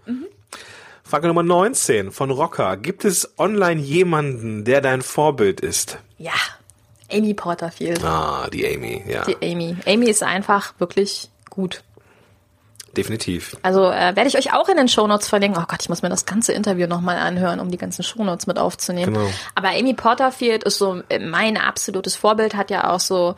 [1.03, 2.79] Frage Nummer 19 von Rocker.
[2.79, 5.99] Gibt es online jemanden, der dein Vorbild ist?
[6.17, 6.33] Ja.
[7.13, 8.03] Amy Porterfield.
[8.03, 9.25] Ah, die Amy, ja.
[9.27, 9.77] Die Amy.
[9.85, 11.85] Amy ist einfach wirklich gut.
[12.97, 13.57] Definitiv.
[13.63, 15.61] Also äh, werde ich euch auch in den Shownotes verlinken.
[15.63, 18.59] Oh Gott, ich muss mir das ganze Interview nochmal anhören, um die ganzen Shownotes mit
[18.59, 19.15] aufzunehmen.
[19.15, 19.29] Genau.
[19.55, 23.35] Aber Amy Porterfield ist so äh, mein absolutes Vorbild, hat ja auch so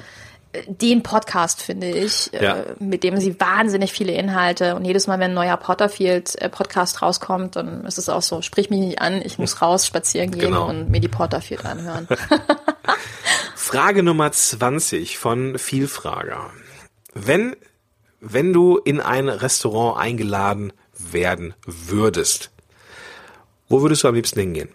[0.53, 2.57] äh, den Podcast, finde ich, Ja.
[2.59, 7.57] äh, mit dem sie wahnsinnig viele Inhalte und jedes Mal, wenn ein neuer Porterfield-Podcast rauskommt,
[7.57, 10.69] dann ist es auch so, sprich mich nicht an, ich muss raus spazieren gehen Genau.
[10.69, 12.07] und mir die Porterfield anhören.
[13.55, 16.51] Frage Nummer 20 von Vielfrager.
[17.15, 17.57] Wenn,
[18.33, 22.51] wenn du in ein Restaurant eingeladen werden würdest,
[23.69, 24.69] wo würdest du am liebsten hingehen?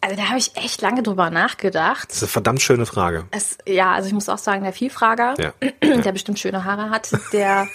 [0.00, 2.08] Also da habe ich echt lange drüber nachgedacht.
[2.10, 3.26] Das ist eine verdammt schöne Frage.
[3.30, 5.52] Es, ja, also ich muss auch sagen, der Vielfrager, Ja.
[6.02, 7.68] der bestimmt schöne Haare hat, der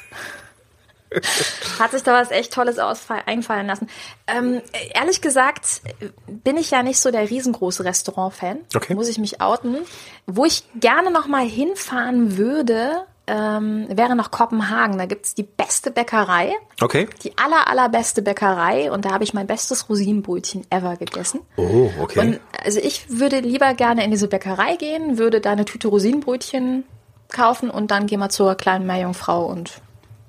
[1.79, 2.77] Hat sich da was echt Tolles
[3.25, 3.88] einfallen lassen.
[4.27, 4.62] Ähm,
[4.93, 5.81] ehrlich gesagt
[6.27, 8.59] bin ich ja nicht so der riesengroße Restaurant-Fan.
[8.75, 8.95] Okay.
[8.95, 9.77] Muss ich mich outen.
[10.25, 14.97] Wo ich gerne noch mal hinfahren würde, ähm, wäre noch Kopenhagen.
[14.97, 16.53] Da gibt's die beste Bäckerei.
[16.81, 17.07] Okay.
[17.23, 18.91] Die aller, allerbeste Bäckerei.
[18.91, 21.39] Und da habe ich mein bestes Rosinenbrötchen ever gegessen.
[21.55, 22.19] Oh, okay.
[22.19, 26.83] Und also ich würde lieber gerne in diese Bäckerei gehen, würde da eine Tüte Rosinenbrötchen
[27.29, 29.81] kaufen und dann gehen wir zur kleinen Meerjungfrau und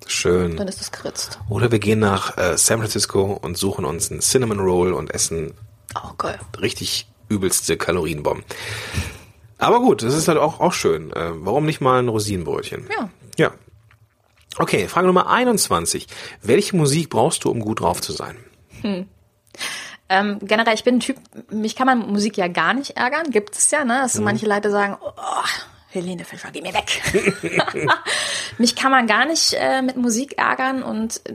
[0.07, 0.57] Schön.
[0.57, 1.38] dann ist es geritzt.
[1.48, 5.52] Oder wir gehen nach äh, San Francisco und suchen uns einen Cinnamon Roll und essen
[5.96, 6.38] Oh, geil.
[6.61, 8.44] richtig übelste Kalorienbomben.
[9.59, 11.12] Aber gut, das ist halt auch, auch schön.
[11.12, 12.88] Äh, warum nicht mal ein Rosinenbrötchen?
[12.90, 13.11] Ja.
[13.38, 13.53] Ja.
[14.59, 16.07] Okay, Frage Nummer 21.
[16.43, 18.37] Welche Musik brauchst du, um gut drauf zu sein?
[20.09, 21.17] Ähm, generell, ich bin ein Typ,
[21.51, 24.01] mich kann man mit Musik ja gar nicht ärgern, gibt es ja, ne?
[24.03, 25.49] Dass so manche Leute sagen, oh,
[25.88, 27.03] Helene Fischer, geh mir weg.
[28.59, 31.35] mich kann man gar nicht äh, mit Musik ärgern und äh,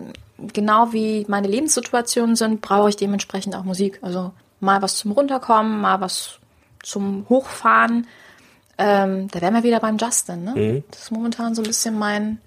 [0.54, 4.00] genau wie meine Lebenssituationen sind, brauche ich dementsprechend auch Musik.
[4.02, 6.39] Also mal was zum Runterkommen, mal was
[6.84, 8.08] zum Hochfahren.
[8.78, 10.84] Ähm, da wären wir wieder beim Justin, ne?
[10.92, 12.40] Das ist momentan so ein bisschen mein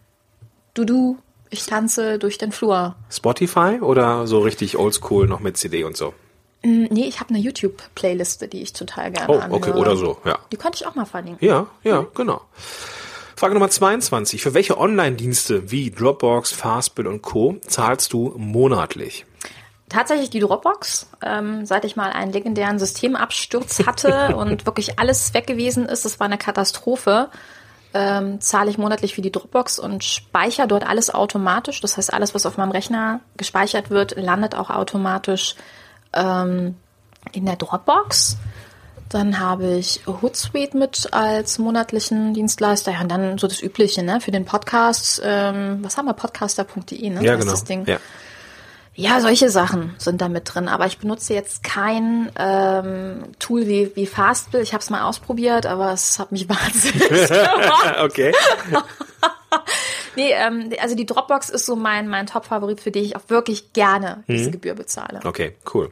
[0.75, 1.19] Du-Du.
[1.51, 2.97] Ich tanze durch den Flur.
[3.11, 6.15] Spotify oder so richtig oldschool noch mit CD und so?
[6.63, 9.53] Nee, ich habe eine YouTube-Playliste, die ich total gerne Oh, anhöre.
[9.57, 10.39] okay, oder so, ja.
[10.53, 11.47] Die könnte ich auch mal verlinken.
[11.47, 12.41] Ja, ja, genau.
[13.37, 14.41] Frage Nummer 22.
[14.41, 17.57] Für welche Online-Dienste wie Dropbox, Fastbill und Co.
[17.67, 19.27] zahlst du monatlich?
[19.93, 25.47] Tatsächlich die Dropbox, ähm, seit ich mal einen legendären Systemabsturz hatte und wirklich alles weg
[25.47, 27.29] gewesen ist, das war eine Katastrophe,
[27.93, 31.83] ähm, zahle ich monatlich für die Dropbox und speichere dort alles automatisch.
[31.83, 35.57] Das heißt, alles, was auf meinem Rechner gespeichert wird, landet auch automatisch
[36.15, 36.77] ähm,
[37.33, 38.39] in der Dropbox.
[39.11, 42.93] Dann habe ich Hootsuite mit als monatlichen Dienstleister.
[42.93, 44.23] Ja, und dann so das Übliche, ne?
[44.23, 46.15] Für den Podcast, ähm, was haben wir?
[46.15, 47.23] Podcaster.de, ne?
[47.23, 47.51] Ja, genau.
[47.51, 47.85] Das Ding.
[47.85, 47.99] Ja.
[48.95, 50.69] Ja, solche Sachen sind da mit drin.
[50.69, 54.61] Aber ich benutze jetzt kein ähm, Tool wie, wie Fastbill.
[54.61, 58.01] Ich habe es mal ausprobiert, aber es hat mich wahnsinnig gemacht.
[58.03, 58.33] okay.
[60.17, 63.73] Nee, ähm, also die Dropbox ist so mein, mein Top-Favorit, für die ich auch wirklich
[63.73, 65.21] gerne diese Gebühr bezahle.
[65.25, 65.91] Okay, cool.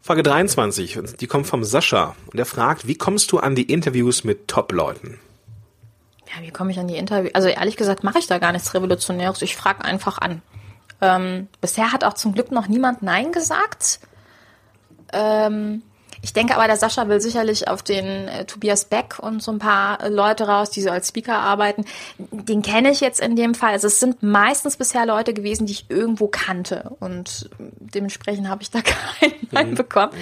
[0.00, 0.98] Frage 23.
[1.18, 2.16] Die kommt vom Sascha.
[2.32, 5.20] Und er fragt, wie kommst du an die Interviews mit Top-Leuten?
[6.34, 7.30] Ja, wie komme ich an die Interview?
[7.34, 9.42] Also ehrlich gesagt mache ich da gar nichts Revolutionäres.
[9.42, 10.42] Ich frage einfach an.
[11.00, 14.00] Ähm, bisher hat auch zum Glück noch niemand Nein gesagt.
[15.12, 15.82] Ähm,
[16.22, 19.58] ich denke aber, der Sascha will sicherlich auf den äh, Tobias Beck und so ein
[19.58, 21.86] paar äh, Leute raus, die so als Speaker arbeiten.
[22.18, 23.72] Den kenne ich jetzt in dem Fall.
[23.72, 26.94] Also es sind meistens bisher Leute gewesen, die ich irgendwo kannte.
[27.00, 28.80] Und dementsprechend habe ich da
[29.20, 30.12] keinen Nein bekommen.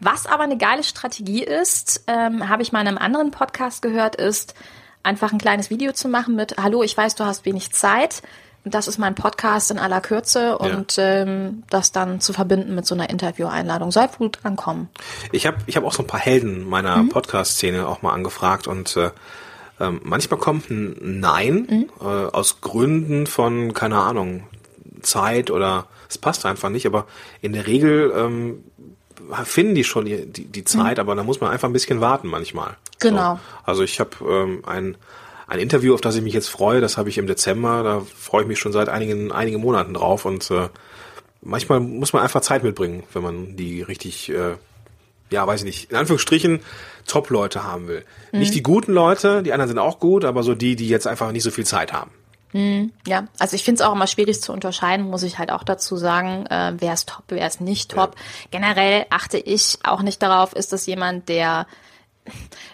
[0.00, 4.16] Was aber eine geile Strategie ist, ähm, habe ich mal in einem anderen Podcast gehört,
[4.16, 4.54] ist
[5.04, 8.22] einfach ein kleines Video zu machen mit Hallo, ich weiß, du hast wenig Zeit.
[8.64, 12.94] Das ist mein Podcast in aller Kürze und ähm, das dann zu verbinden mit so
[12.94, 13.92] einer Interview-Einladung.
[13.92, 14.88] Soll gut ankommen.
[15.32, 18.96] Ich habe ich hab auch so ein paar Helden meiner Podcast-Szene auch mal angefragt und
[18.96, 19.10] äh,
[19.80, 24.44] ähm, manchmal kommt ein Nein äh, aus Gründen von, keine Ahnung,
[25.02, 27.06] Zeit oder es passt einfach nicht, aber
[27.42, 28.64] in der Regel ähm,
[29.44, 32.28] finden die schon die, die, die Zeit, aber da muss man einfach ein bisschen warten
[32.28, 32.76] manchmal.
[33.00, 33.34] Genau.
[33.34, 33.40] So.
[33.64, 34.96] Also ich habe ähm, ein,
[35.46, 38.42] ein Interview, auf das ich mich jetzt freue, das habe ich im Dezember, da freue
[38.42, 40.68] ich mich schon seit einigen, einigen Monaten drauf und äh,
[41.42, 44.56] manchmal muss man einfach Zeit mitbringen, wenn man die richtig, äh,
[45.30, 46.60] ja, weiß ich nicht, in Anführungsstrichen
[47.06, 48.04] Top-Leute haben will.
[48.32, 51.32] Nicht die guten Leute, die anderen sind auch gut, aber so die, die jetzt einfach
[51.32, 52.10] nicht so viel Zeit haben.
[53.04, 55.96] Ja, also ich finde es auch immer schwierig zu unterscheiden, muss ich halt auch dazu
[55.96, 58.14] sagen, äh, wer ist top, wer ist nicht top.
[58.52, 61.66] Generell achte ich auch nicht darauf, ist das jemand, der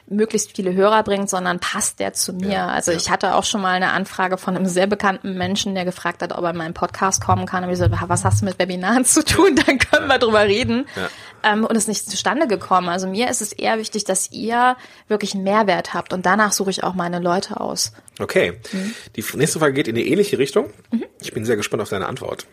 [0.06, 2.50] möglichst viele Hörer bringt, sondern passt der zu mir.
[2.50, 2.96] Ja, also ja.
[2.96, 6.32] ich hatte auch schon mal eine Anfrage von einem sehr bekannten Menschen, der gefragt hat,
[6.32, 7.64] ob er in meinen Podcast kommen kann.
[7.64, 9.56] Und ich so, was hast du mit Webinaren zu tun?
[9.66, 10.86] Dann können wir drüber reden.
[11.42, 12.88] Ähm, und es ist nicht zustande gekommen.
[12.88, 14.76] Also mir ist es eher wichtig, dass ihr
[15.08, 16.12] wirklich einen Mehrwert habt.
[16.12, 17.92] Und danach suche ich auch meine Leute aus.
[18.18, 18.60] Okay.
[19.16, 20.70] Die nächste Frage geht in die ähnliche Richtung.
[21.20, 22.46] Ich bin sehr gespannt auf deine Antwort.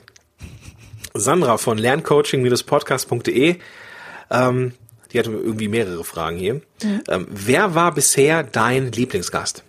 [1.14, 3.60] Sandra von lerncoaching-podcast.de,
[4.30, 4.74] ähm,
[5.12, 6.62] die hatte irgendwie mehrere Fragen hier.
[7.08, 9.64] Ähm, wer war bisher dein Lieblingsgast?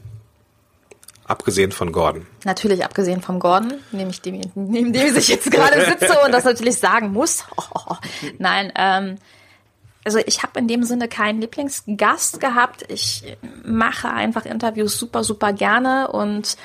[1.25, 2.27] Abgesehen von Gordon.
[2.45, 6.45] Natürlich abgesehen vom Gordon, neben, ich dem, neben dem ich jetzt gerade sitze und das
[6.45, 7.45] natürlich sagen muss.
[8.39, 9.17] Nein, ähm,
[10.05, 12.87] also ich habe in dem Sinne keinen Lieblingsgast gehabt.
[12.91, 16.57] Ich mache einfach Interviews super, super gerne und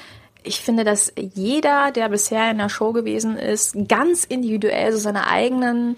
[0.44, 5.28] ich finde, dass jeder, der bisher in der Show gewesen ist, ganz individuell so seine
[5.28, 5.96] eigenen,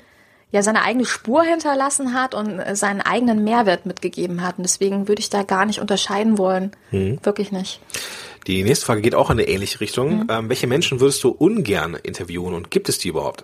[0.55, 4.57] ja, seine eigene Spur hinterlassen hat und seinen eigenen Mehrwert mitgegeben hat.
[4.57, 6.71] Und deswegen würde ich da gar nicht unterscheiden wollen.
[6.91, 7.81] Wirklich nicht.
[8.47, 10.19] Die nächste Frage geht auch in eine ähnliche Richtung.
[10.19, 10.27] Mhm.
[10.29, 13.43] Ähm, welche Menschen würdest du ungern interviewen und gibt es die überhaupt?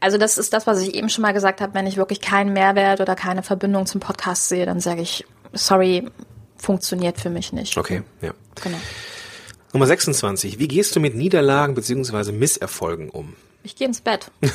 [0.00, 1.72] Also das ist das, was ich eben schon mal gesagt habe.
[1.72, 5.24] Wenn ich wirklich keinen Mehrwert oder keine Verbindung zum Podcast sehe, dann sage ich,
[5.54, 6.06] sorry,
[6.58, 7.76] funktioniert für mich nicht.
[7.78, 8.32] Okay, ja.
[8.62, 8.76] Genau.
[9.72, 10.58] Nummer 26.
[10.58, 13.34] Wie gehst du mit Niederlagen beziehungsweise Misserfolgen um?
[13.62, 14.30] Ich gehe ins Bett.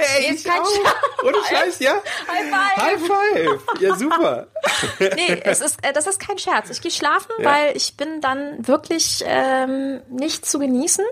[0.00, 1.24] Hey, ich auch.
[1.24, 1.94] Ohne Scheiß, ja?
[2.28, 2.76] High five.
[2.76, 3.80] High five.
[3.80, 4.46] Ja, super.
[5.00, 6.70] Nee, es ist, äh, das ist kein Scherz.
[6.70, 7.44] Ich gehe schlafen, Ja.
[7.50, 11.04] weil ich bin dann wirklich ähm, nicht zu genießen.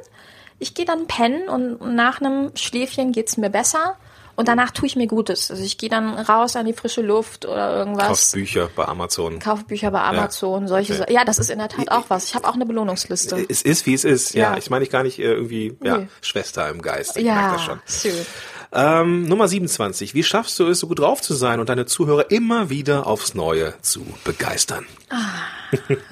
[0.60, 3.98] Ich gehe dann pennen und nach einem Schläfchen geht's mir besser.
[4.36, 5.50] Und danach tue ich mir Gutes.
[5.50, 8.06] Also ich gehe dann raus an die frische Luft oder irgendwas.
[8.08, 9.38] Kaufst Bücher bei Amazon.
[9.38, 11.12] Kaufe Bücher bei Amazon, solche Okay.
[11.12, 12.26] Ja, das ist in der Tat auch was.
[12.26, 13.44] Ich habe auch eine Belohnungsliste.
[13.48, 14.34] Es ist, wie es ist.
[14.34, 14.58] Ja, Ja.
[14.58, 16.08] ich meine ich gar nicht irgendwie ja, Nee.
[16.20, 17.16] Schwester im Geist.
[17.16, 17.80] Ich merke Ja, das schon.
[18.12, 18.26] schön.
[18.72, 20.12] Ähm, Nummer 27.
[20.14, 23.34] Wie schaffst du es, so gut drauf zu sein und deine Zuhörer immer wieder aufs
[23.34, 24.84] Neue zu begeistern?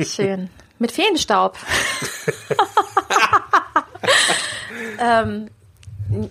[0.01, 0.49] Schön.
[0.79, 1.59] Mit Feenstaub.
[4.99, 5.49] ähm,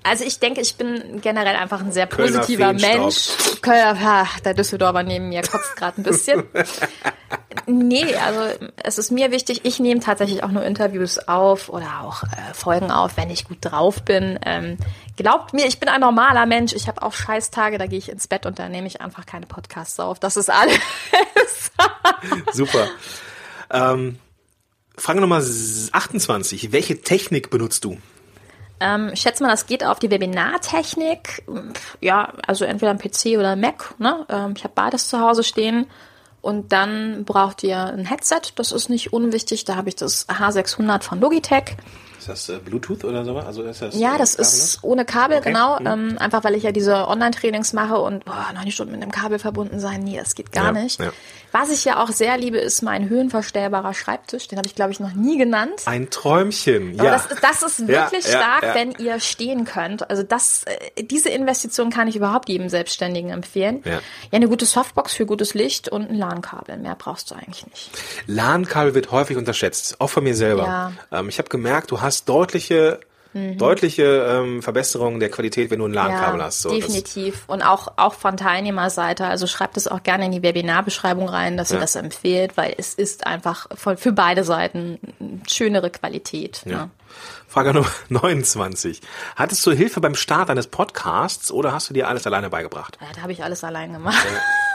[0.04, 2.74] also ich denke, ich bin generell einfach ein sehr positiver.
[2.74, 3.30] Mensch.
[3.62, 6.44] Kölner, ah, der Düsseldorfer neben mir kotzt gerade ein bisschen.
[7.66, 12.24] Nee, also es ist mir wichtig, ich nehme tatsächlich auch nur Interviews auf oder auch
[12.24, 14.38] äh, Folgen auf, wenn ich gut drauf bin.
[14.46, 14.78] Ähm,
[15.16, 16.74] glaubt mir, ich bin ein normaler Mensch.
[16.74, 19.46] Ich habe auch Scheißtage, da gehe ich ins Bett und da nehme ich einfach keine
[19.46, 20.20] Podcasts auf.
[20.20, 20.80] Das ist alles.
[22.52, 22.88] Super.
[23.72, 24.20] ähm,
[24.98, 26.72] Frage Nummer 28.
[26.72, 27.98] Welche Technik benutzt du?
[28.84, 31.44] Ähm, ich schätze mal, das geht auf die Webinartechnik.
[32.02, 33.96] Ja, also entweder ein PC oder ein Mac.
[34.00, 34.26] Ne?
[34.30, 35.88] Ähm, ich habe beides zu Hause stehen.
[36.42, 38.42] Und dann braucht ihr ein Headset.
[38.56, 39.64] Das ist nicht unwichtig.
[39.64, 41.78] Da habe ich das H600 von Logitech.
[42.20, 43.38] Ist das äh, Bluetooth oder so?
[43.38, 45.50] Also ist das, Ja, äh, das ist ohne Kabel, Okay.
[45.54, 45.80] genau.
[45.80, 45.88] Mhm.
[45.88, 49.40] Ähm, einfach weil ich ja diese Online-Trainings mache und boah, 90 Stunden mit dem Kabel
[49.40, 50.04] verbunden sein.
[50.04, 51.00] Nee, das geht gar Ja, nicht.
[51.00, 51.12] ja.
[51.54, 54.48] Was ich ja auch sehr liebe, ist mein höhenverstellbarer Schreibtisch.
[54.48, 55.84] Den habe ich, glaube ich, noch nie genannt.
[55.86, 57.00] Ein Träumchen.
[57.00, 57.14] Aber ja.
[57.14, 58.76] das, das ist Ja, wirklich ja, stark, ja.
[58.76, 60.10] wenn ihr stehen könnt.
[60.10, 63.82] Also das, äh, diese Investition kann ich überhaupt jedem Selbstständigen empfehlen.
[63.86, 63.92] Ja.
[63.94, 64.00] Ja,
[64.32, 66.78] eine gute Softbox für gutes Licht und ein LAN-Kabel.
[66.78, 67.92] Mehr brauchst du eigentlich nicht.
[68.26, 70.64] LAN-Kabel wird häufig unterschätzt, auch von mir selber.
[71.12, 71.20] Ja.
[71.20, 73.00] Ähm, ich habe gemerkt, du hast deutliche,
[73.34, 76.62] deutliche ähm, Verbesserungen der Qualität, wenn du ein LAN-Kabel ja, hast.
[76.62, 77.44] So, definitiv.
[77.48, 79.26] Und auch, auch von Teilnehmerseite.
[79.26, 81.82] Also schreibt es auch gerne in die Webinarbeschreibung rein, dass ihr Ja.
[81.82, 85.00] das empfehlt, weil es ist einfach von, für beide Seiten
[85.50, 86.62] schönere Qualität.
[86.66, 86.72] Ja.
[86.86, 86.90] Ne?
[87.48, 89.02] Frage Nummer 29.
[89.36, 92.98] Hattest du Hilfe beim Start eines Podcasts oder hast du dir alles alleine beigebracht?
[93.02, 94.26] Ja, da habe ich alles allein gemacht.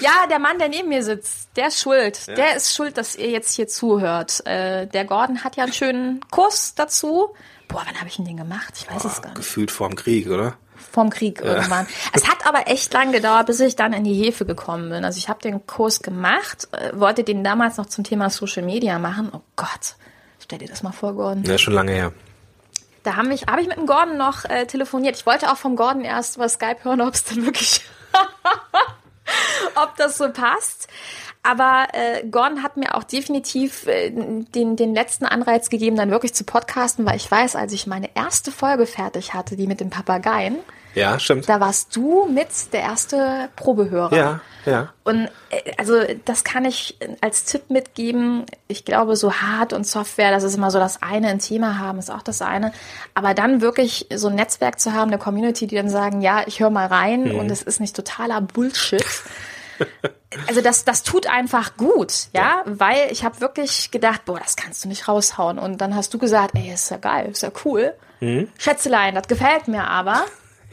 [0.00, 2.28] ja, der Mann, der neben mir sitzt, der ist schuld.
[2.28, 4.46] Der ist schuld, dass ihr jetzt hier zuhört.
[4.46, 7.34] Äh, der Gordon hat ja einen schönen Kurs dazu.
[7.68, 8.74] Boah, wann habe ich denn den gemacht?
[8.76, 9.36] Ich weiß es gar nicht.
[9.36, 10.56] Gefühlt vorm Krieg, oder?
[10.76, 11.86] Vorm Krieg irgendwann.
[12.12, 15.04] Es hat aber echt lang gedauert, bis ich dann in die Hefe gekommen bin.
[15.04, 18.98] Also ich habe den Kurs gemacht, äh, wollte den damals noch zum Thema Social Media
[18.98, 19.30] machen.
[19.32, 19.96] Oh Gott,
[20.40, 21.42] stell dir das mal vor, Gordon.
[21.44, 22.12] Ja, schon lange her.
[23.02, 25.16] Da habe ich, hab ich mit dem Gordon noch äh, telefoniert.
[25.16, 27.82] Ich wollte auch vom Gordon erst über Skype hören, ob es denn wirklich,
[29.76, 30.88] ob das so passt.
[31.42, 36.34] Aber äh, Gordon hat mir auch definitiv äh, den, den letzten Anreiz gegeben, dann wirklich
[36.34, 39.90] zu podcasten, weil ich weiß, als ich meine erste Folge fertig hatte, die mit den
[39.90, 40.56] Papageien,
[40.94, 41.48] Ja, stimmt.
[41.48, 44.14] da warst du mit der erste Probehörer.
[44.16, 44.92] Ja, ja.
[45.04, 48.44] Und äh, also das kann ich als Tipp mitgeben.
[48.68, 51.28] Ich glaube, so Hard und Software, das ist immer so das eine.
[51.28, 52.72] Ein Thema haben ist auch das eine.
[53.14, 56.60] Aber dann wirklich so ein Netzwerk zu haben, eine Community, die dann sagen, ja, ich
[56.60, 57.34] höre mal rein Mhm.
[57.40, 59.04] und es ist nicht totaler Bullshit.
[60.48, 64.84] Also das, das tut einfach gut, ja, weil ich habe wirklich gedacht, boah, das kannst
[64.84, 65.58] du nicht raushauen.
[65.60, 67.94] Und dann hast du gesagt, ey, ist ja geil, ist ja cool.
[68.20, 68.48] Mhm.
[68.58, 70.24] Schätzelein, das gefällt mir aber.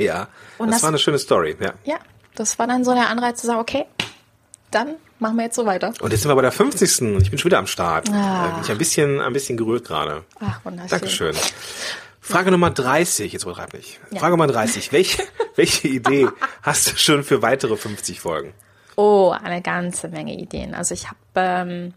[0.06, 0.28] Ja.
[0.58, 1.74] Und das, das- war eine schöne Story, ja.
[1.84, 1.98] Ja,
[2.36, 3.86] das war dann so der Anreiz zu sagen, okay,
[4.72, 5.94] dann machen wir jetzt so weiter.
[6.02, 7.02] Und jetzt sind wir bei der 50.
[7.02, 8.10] und ich bin schon wieder am Start.
[8.12, 8.48] Ah.
[8.48, 10.24] Äh, bin ich ein bisschen, ein bisschen gerührt gerade.
[10.40, 10.90] Ach, wunderschön.
[10.90, 11.36] Dankeschön.
[12.20, 14.00] Frage Nummer 30, jetzt übertreib nicht.
[14.12, 14.20] Ja.
[14.20, 14.92] Frage Nummer 30.
[14.94, 15.24] Welche,
[15.56, 16.28] welche Idee
[16.62, 18.54] hast du schon für weitere 50 Folgen?
[18.96, 20.74] Oh, eine ganze Menge Ideen.
[20.76, 21.94] Also ich habe ähm,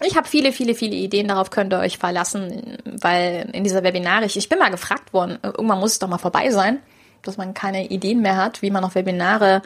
[0.00, 1.28] ich habe viele, viele, viele Ideen.
[1.28, 5.38] Darauf könnt ihr euch verlassen, weil in dieser Webinare, ich, ich bin mal gefragt worden,
[5.42, 6.80] irgendwann muss es doch mal vorbei sein,
[7.22, 9.62] dass man keine Ideen mehr hat, wie man auf Webinare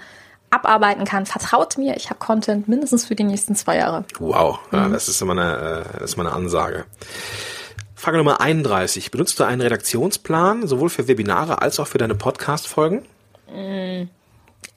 [0.51, 1.27] abarbeiten kann.
[1.27, 4.05] Vertraut mir, ich habe Content mindestens für die nächsten zwei Jahre.
[4.19, 4.79] Wow, Mhm.
[4.79, 6.85] ja, das ist immer eine, äh, das ist immer eine Ansage.
[7.95, 9.11] Frage Nummer 31.
[9.11, 13.05] Benutzt du einen Redaktionsplan, sowohl für Webinare als auch für deine Podcast-Folgen?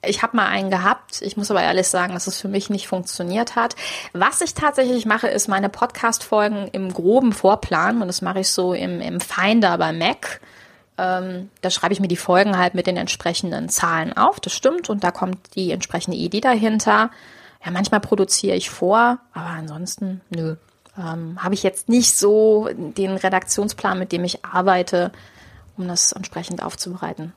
[0.02, 1.20] Ich habe mal einen gehabt.
[1.20, 3.76] Ich muss aber ehrlich sagen, dass es für mich nicht funktioniert hat.
[4.12, 8.72] Was ich tatsächlich mache, ist meine Podcast-Folgen im groben Vorplan und das mache ich so
[8.72, 10.40] im, im Finder bei Mac.
[11.02, 14.38] Ähm, da schreibe ich mir die Folgen halt mit den entsprechenden Zahlen auf.
[14.40, 17.10] Das stimmt und da kommt die entsprechende Idee dahinter.
[17.64, 20.56] Ja, manchmal produziere ich vor, aber ansonsten, nö.
[20.98, 25.12] Ähm, Habe ich jetzt nicht so den Redaktionsplan, mit dem ich arbeite,
[25.78, 27.32] um das entsprechend aufzubereiten.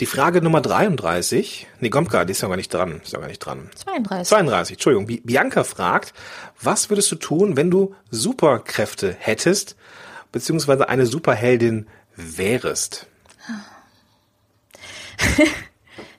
[0.00, 3.28] Die Frage Nummer 33, nee, Gomka, die ist ja gar nicht dran, ist ja gar
[3.28, 3.70] nicht dran.
[3.74, 4.28] 32.
[4.28, 5.06] 32, Entschuldigung.
[5.06, 6.12] Bi- Bianca fragt,
[6.60, 9.76] was würdest du tun, wenn du Superkräfte hättest,
[10.32, 11.86] beziehungsweise eine Superheldin
[12.16, 13.06] wärest?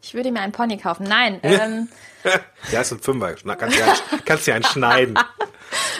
[0.01, 1.05] Ich würde mir einen Pony kaufen.
[1.09, 1.87] Nein, ähm,
[2.71, 3.33] Ja, ist ein Fünfer.
[3.55, 3.93] Kannst ja,
[4.25, 5.17] kannst ja einen schneiden.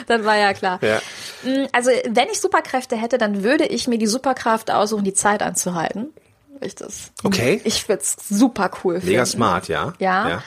[0.06, 0.80] das war ja klar.
[0.84, 1.00] Ja.
[1.44, 5.42] Mm, Also, wenn ich Superkräfte hätte, dann würde ich mir die Superkraft aussuchen, die Zeit
[5.42, 6.10] anzuhalten.
[6.62, 7.12] Ich das.
[7.24, 7.60] Okay.
[7.64, 9.08] Ich würde es super cool finden.
[9.10, 9.94] Mega smart, ja.
[10.00, 10.44] Ja.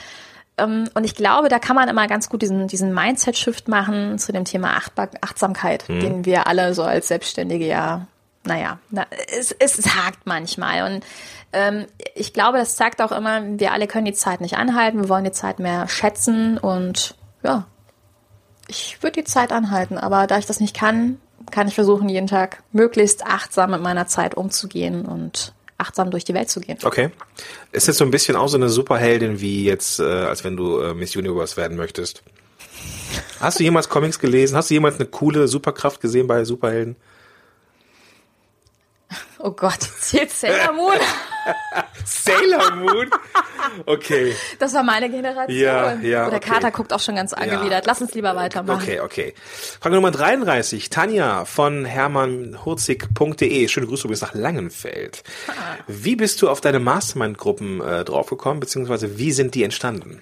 [0.59, 4.33] Ähm, und ich glaube, da kann man immer ganz gut diesen, diesen Mindset-Shift machen zu
[4.33, 4.81] dem Thema
[5.21, 6.01] Achtsamkeit, Mhm.
[6.01, 8.07] den wir alle so als Selbstständige ja,
[8.47, 10.93] naja, na, es, es, es hakt manchmal.
[10.93, 11.05] Und
[11.53, 15.09] ähm, ich glaube, das zeigt auch immer, wir alle können die Zeit nicht anhalten, wir
[15.09, 17.67] wollen die Zeit mehr schätzen und ja,
[18.69, 21.21] ich würde die Zeit anhalten, aber da ich das nicht kann,
[21.51, 26.35] kann ich versuchen, jeden Tag möglichst achtsam mit meiner Zeit umzugehen und achtsam durch die
[26.35, 26.79] Welt zu gehen.
[26.83, 27.11] Okay.
[27.73, 30.81] Ist jetzt so ein bisschen auch so eine Superheldin wie jetzt, äh, als wenn du
[30.81, 32.23] äh, Miss Universe werden möchtest.
[33.41, 34.57] Hast du jemals Comics gelesen?
[34.57, 36.97] Hast du jemals eine coole Superkraft gesehen bei Superhelden?
[39.47, 40.95] Oh Gott, zählt Sailor Moon?
[42.05, 43.09] Sailor Moon?
[43.85, 44.35] Okay.
[44.59, 45.57] Das war meine Generation.
[45.57, 46.51] Ja, ja, Oder okay.
[46.51, 47.87] Kater guckt auch schon ganz angewidert.
[47.87, 48.83] Lass uns lieber weitermachen.
[48.83, 49.35] Okay, okay.
[49.81, 50.91] Frage Nummer 33.
[50.91, 53.69] Tanja von hermannhurzig.de.
[53.69, 55.23] Schöne Grüße übrigens nach Langenfeld.
[55.47, 55.53] Ah.
[55.87, 60.21] Wie bist du auf deine Mastermind-Gruppen äh, draufgekommen, beziehungsweise wie sind die entstanden?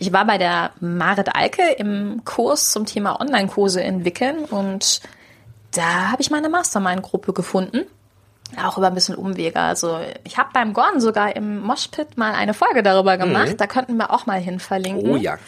[0.00, 5.02] Ich war bei der Marit Alke im Kurs zum Thema Online-Kurse entwickeln und
[5.70, 7.86] da habe ich meine Mastermind-Gruppe gefunden.
[8.62, 9.58] Auch über ein bisschen Umwege.
[9.58, 13.54] Also ich habe beim Gordon sogar im Moshpit mal eine Folge darüber gemacht.
[13.58, 15.10] Da könnten wir auch mal hin verlinken.
[15.10, 15.38] Oh ja.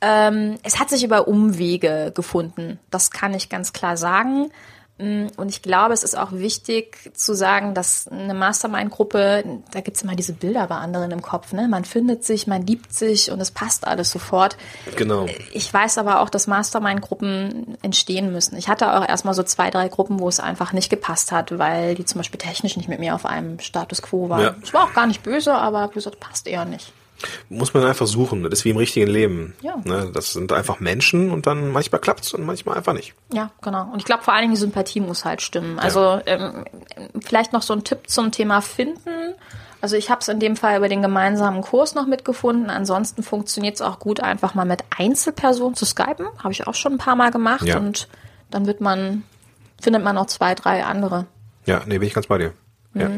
[0.00, 2.78] Ähm, es hat sich über Umwege gefunden.
[2.90, 4.50] Das kann ich ganz klar sagen.
[4.98, 10.02] Mm, Und ich glaube, es ist auch wichtig zu sagen, dass eine Mastermind-Gruppe, da gibt's
[10.02, 11.66] immer diese Bilder bei anderen im Kopf, ne?
[11.66, 14.56] Man findet sich, man liebt sich und es passt alles sofort.
[14.94, 15.26] Genau.
[15.52, 18.56] Ich weiß aber auch, dass Mastermind-Gruppen entstehen müssen.
[18.56, 21.96] Ich hatte auch erstmal so zwei, drei Gruppen, wo es einfach nicht gepasst hat, weil
[21.96, 24.42] die zum Beispiel technisch nicht mit mir auf einem Status quo waren.
[24.42, 24.54] Ja.
[24.62, 26.92] Es war auch gar nicht böse, aber gesagt, passt eher nicht.
[27.48, 28.42] Muss man einfach suchen.
[28.42, 29.54] Das ist wie im richtigen Leben.
[29.62, 29.76] Ja.
[29.84, 30.10] Ne?
[30.12, 33.14] Das sind einfach Menschen und dann manchmal klappt's und manchmal einfach nicht.
[33.32, 33.88] Ja, genau.
[33.92, 35.78] Und ich glaube vor allen Dingen die Sympathie muss halt stimmen.
[35.78, 36.64] Also ähm,
[37.20, 39.34] vielleicht noch so ein Tipp zum Thema Finden.
[39.80, 42.70] Also ich habe es in dem Fall über den gemeinsamen Kurs noch mitgefunden.
[42.70, 46.26] Ansonsten funktioniert es auch gut, einfach mal mit Einzelpersonen zu skypen.
[46.38, 47.64] Habe ich auch schon ein paar Mal gemacht.
[47.64, 47.78] Ja.
[47.78, 48.08] Und
[48.50, 49.24] dann wird man,
[49.80, 51.26] findet man noch zwei, drei andere.
[51.66, 52.52] Ja, nee, bin ich ganz bei dir.
[52.94, 53.10] Ja.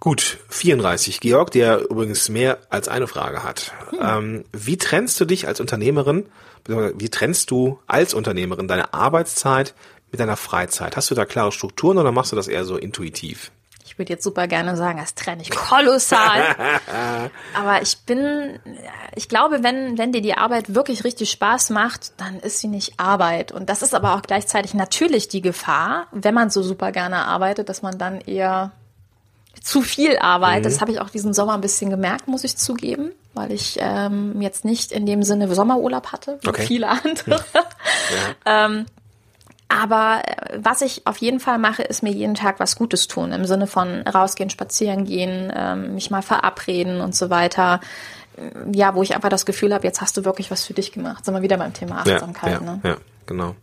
[0.00, 1.20] Gut, 34.
[1.20, 3.72] Georg, der übrigens mehr als eine Frage hat.
[3.90, 3.98] Hm.
[4.00, 6.26] Ähm, wie trennst du dich als Unternehmerin,
[6.66, 9.74] wie trennst du als Unternehmerin deine Arbeitszeit
[10.10, 10.96] mit deiner Freizeit?
[10.96, 13.50] Hast du da klare Strukturen oder machst du das eher so intuitiv?
[13.86, 16.54] Ich würde jetzt super gerne sagen, das trenne ich kolossal.
[17.54, 18.60] Aber ich bin,
[19.14, 23.00] ich glaube, wenn, wenn dir die Arbeit wirklich richtig Spaß macht, dann ist sie nicht
[23.00, 23.50] Arbeit.
[23.50, 27.70] Und das ist aber auch gleichzeitig natürlich die Gefahr, wenn man so super gerne arbeitet,
[27.70, 28.72] dass man dann eher
[29.62, 30.66] zu viel arbeitet.
[30.66, 34.40] Das habe ich auch diesen Sommer ein bisschen gemerkt, muss ich zugeben, weil ich ähm,
[34.40, 36.66] jetzt nicht in dem Sinne Sommerurlaub hatte, wie Okay.
[36.66, 37.44] viele andere.
[38.44, 38.86] Ähm,
[39.68, 43.32] aber äh, was ich auf jeden Fall mache, ist mir jeden Tag was Gutes tun.
[43.32, 47.80] Im Sinne von rausgehen, spazieren gehen, ähm, mich mal verabreden und so weiter.
[48.72, 51.24] Ja, wo ich einfach das Gefühl habe, jetzt hast du wirklich was für dich gemacht.
[51.24, 52.52] Sind wir wieder beim Thema Achtsamkeit.
[52.52, 52.80] ja, ne?
[52.84, 52.96] ja,
[53.26, 53.56] genau.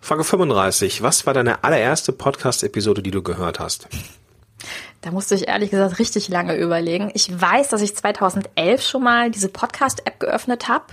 [0.00, 1.00] Frage 35.
[1.02, 3.88] Was war deine allererste Podcast-Episode, die du gehört hast?
[5.04, 7.10] Da musste ich ehrlich gesagt richtig lange überlegen.
[7.12, 10.86] Ich weiß, dass ich 2011 schon mal diese Podcast-App geöffnet habe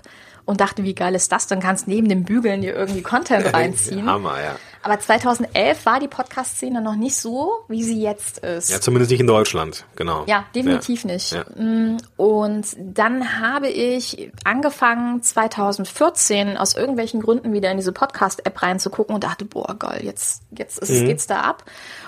[0.45, 1.47] und dachte, wie geil ist das?
[1.47, 4.05] Dann kannst neben dem Bügeln dir irgendwie Content reinziehen.
[4.09, 4.55] Hammer, ja.
[4.83, 8.71] Aber 2011 war die Podcast-Szene noch nicht so, wie sie jetzt ist.
[8.71, 10.23] Ja, zumindest nicht in Deutschland, genau.
[10.25, 11.11] Ja, definitiv Ja.
[11.11, 11.31] nicht.
[11.33, 11.43] Ja.
[11.55, 19.13] Mm, Und dann habe ich angefangen, 2014 aus irgendwelchen Gründen wieder in diese Podcast-App reinzugucken
[19.13, 21.05] und dachte, boah, geil, jetzt, jetzt ist, Mhm.
[21.05, 21.63] geht's da ab.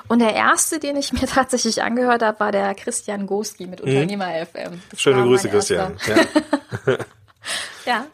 [0.08, 4.30] Und der erste, den ich mir tatsächlich angehört habe, war der Christian Goski mit Unternehmer
[4.48, 4.82] FM.
[4.90, 4.98] Das Mhm.
[4.98, 5.50] Schöne Grüße.
[5.50, 5.94] Christian.
[6.08, 6.96] Ja.
[7.86, 8.06] Ja.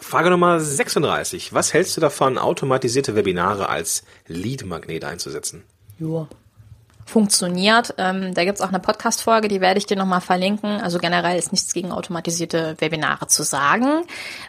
[0.00, 1.52] Frage Nummer 36.
[1.52, 5.64] Was hältst du davon, automatisierte Webinare als Lead-Magnet einzusetzen?
[5.98, 6.26] Ja.
[7.06, 7.94] Funktioniert.
[7.96, 10.78] Ähm, da gibt's auch eine Podcast-Folge, die werde ich dir nochmal verlinken.
[10.82, 14.02] Also generell ist nichts gegen automatisierte Webinare zu sagen.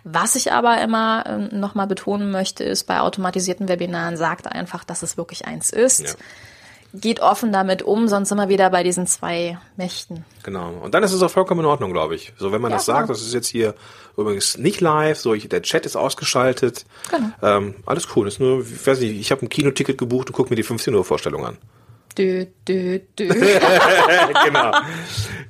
[0.04, 5.04] Was ich aber immer ähm, nochmal betonen möchte, ist, bei automatisierten Webinaren sagt einfach, dass
[5.04, 6.02] es wirklich eins ist.
[6.02, 6.14] Ja.
[6.94, 10.26] geht offen damit um, sonst sind wir wieder bei diesen zwei Mächten.
[10.44, 10.72] Genau.
[10.82, 12.34] Und dann ist es auch vollkommen in Ordnung, glaube ich.
[12.38, 13.14] So, wenn man Ja, das sagt, genau.
[13.14, 13.74] das ist jetzt hier
[14.20, 16.86] übrigens nicht live, so ich, der Chat ist ausgeschaltet.
[17.12, 17.32] Genau.
[17.42, 18.28] Ähm, alles cool.
[18.28, 20.94] Ist nur, ich weiß nicht, ich habe ein Kinoticket gebucht und gucke mir die 15
[20.94, 21.58] Uhr Vorstellung an.
[22.18, 23.28] Dö, dö, dö.
[24.46, 24.72] genau.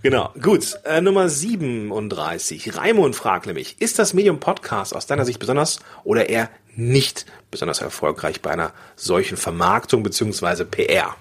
[0.04, 0.34] genau.
[0.42, 0.78] Gut.
[0.84, 2.78] Äh, Nummer 37.
[2.78, 7.82] Raimund fragt nämlich, ist das Medium Podcast aus deiner Sicht besonders oder eher nicht besonders
[7.82, 11.16] erfolgreich bei einer solchen Vermarktung beziehungsweise PR?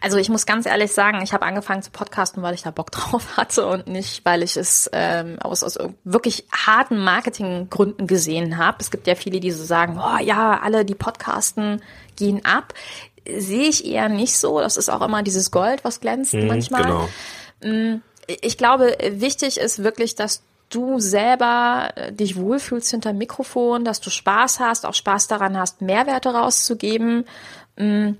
[0.00, 2.90] Also ich muss ganz ehrlich sagen, ich habe angefangen zu podcasten, weil ich da Bock
[2.92, 8.78] drauf hatte und nicht, weil ich es ähm, aus, aus wirklich harten Marketinggründen gesehen habe.
[8.80, 11.82] Es gibt ja viele, die so sagen, oh ja, alle, die podcasten,
[12.16, 12.74] gehen ab.
[13.26, 14.60] Sehe ich eher nicht so.
[14.60, 17.08] Das ist auch immer dieses Gold, was glänzt manchmal.
[17.60, 18.00] Genau.
[18.26, 24.10] Ich glaube, wichtig ist wirklich, dass du selber äh, dich wohlfühlst hinter Mikrofon, dass du
[24.10, 27.24] Spaß hast, auch Spaß daran hast, Mehrwerte rauszugeben.
[27.76, 28.12] Mm,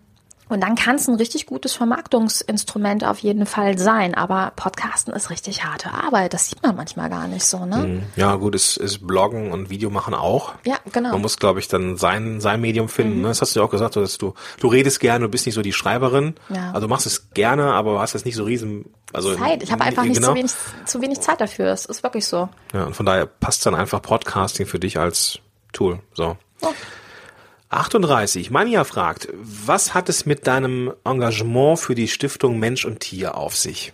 [0.49, 4.15] Und dann kann es ein richtig gutes Vermarktungsinstrument auf jeden Fall sein.
[4.15, 6.33] Aber Podcasten ist richtig harte Arbeit.
[6.35, 8.03] Das sieht man manchmal gar nicht so, ne?
[8.17, 10.55] Ja, gut, es ist Bloggen und Videomachen auch.
[10.65, 11.13] Ja, genau.
[11.13, 13.21] Man muss, glaube ich, dann sein, sein Medium finden.
[13.23, 13.29] ne?
[13.29, 15.63] Das hast du ja auch gesagt, dass du, du redest gerne, du bist nicht so
[15.63, 16.35] die Schreiberin.
[16.49, 16.69] Ja.
[16.73, 19.35] Also du machst es gerne, aber hast jetzt nicht so riesen, also.
[19.35, 19.63] Zeit.
[19.63, 20.29] Ich habe einfach nicht genau.
[20.29, 20.53] zu, wenig,
[20.87, 21.67] zu wenig Zeit dafür.
[21.73, 22.49] Es ist wirklich so.
[22.73, 25.39] Ja, und von daher passt dann einfach Podcasting für dich als
[25.73, 26.01] Tool.
[26.15, 26.37] So.
[26.63, 26.69] Ja.
[27.71, 28.51] 38.
[28.51, 33.57] Manja fragt, was hat es mit deinem Engagement für die Stiftung Mensch und Tier auf
[33.57, 33.93] sich?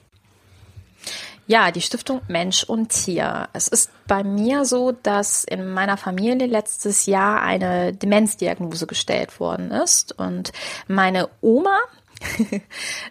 [1.47, 3.49] Ja, die Stiftung Mensch und Tier.
[3.53, 9.71] Es ist bei mir so, dass in meiner Familie letztes Jahr eine Demenzdiagnose gestellt worden
[9.71, 10.53] ist und
[10.89, 11.79] meine Oma,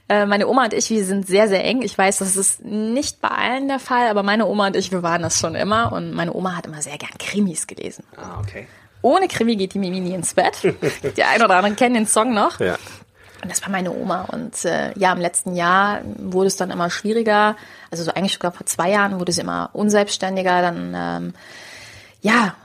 [0.10, 1.84] äh, meine Oma und ich, wir sind sehr, sehr eng.
[1.84, 5.04] Ich weiß, das ist nicht bei allen der Fall, aber meine Oma und ich, wir
[5.04, 8.04] waren das schon immer und meine Oma hat immer sehr gern Krimis gelesen.
[8.16, 8.66] Ah, okay.
[9.04, 10.64] Ohne Krimi geht die Mimi nie ins Bett.
[11.18, 12.60] Die ein oder anderen kennen den Song noch.
[12.60, 12.78] Ja.
[13.44, 14.22] Und das war meine Oma.
[14.32, 17.58] Und äh, ja, im letzten Jahr wurde es dann immer schwieriger.
[17.92, 20.62] Also so eigentlich sogar vor zwei Jahren wurde sie immer unselbstständiger.
[20.62, 21.34] Dann ähm,
[22.22, 22.56] ja,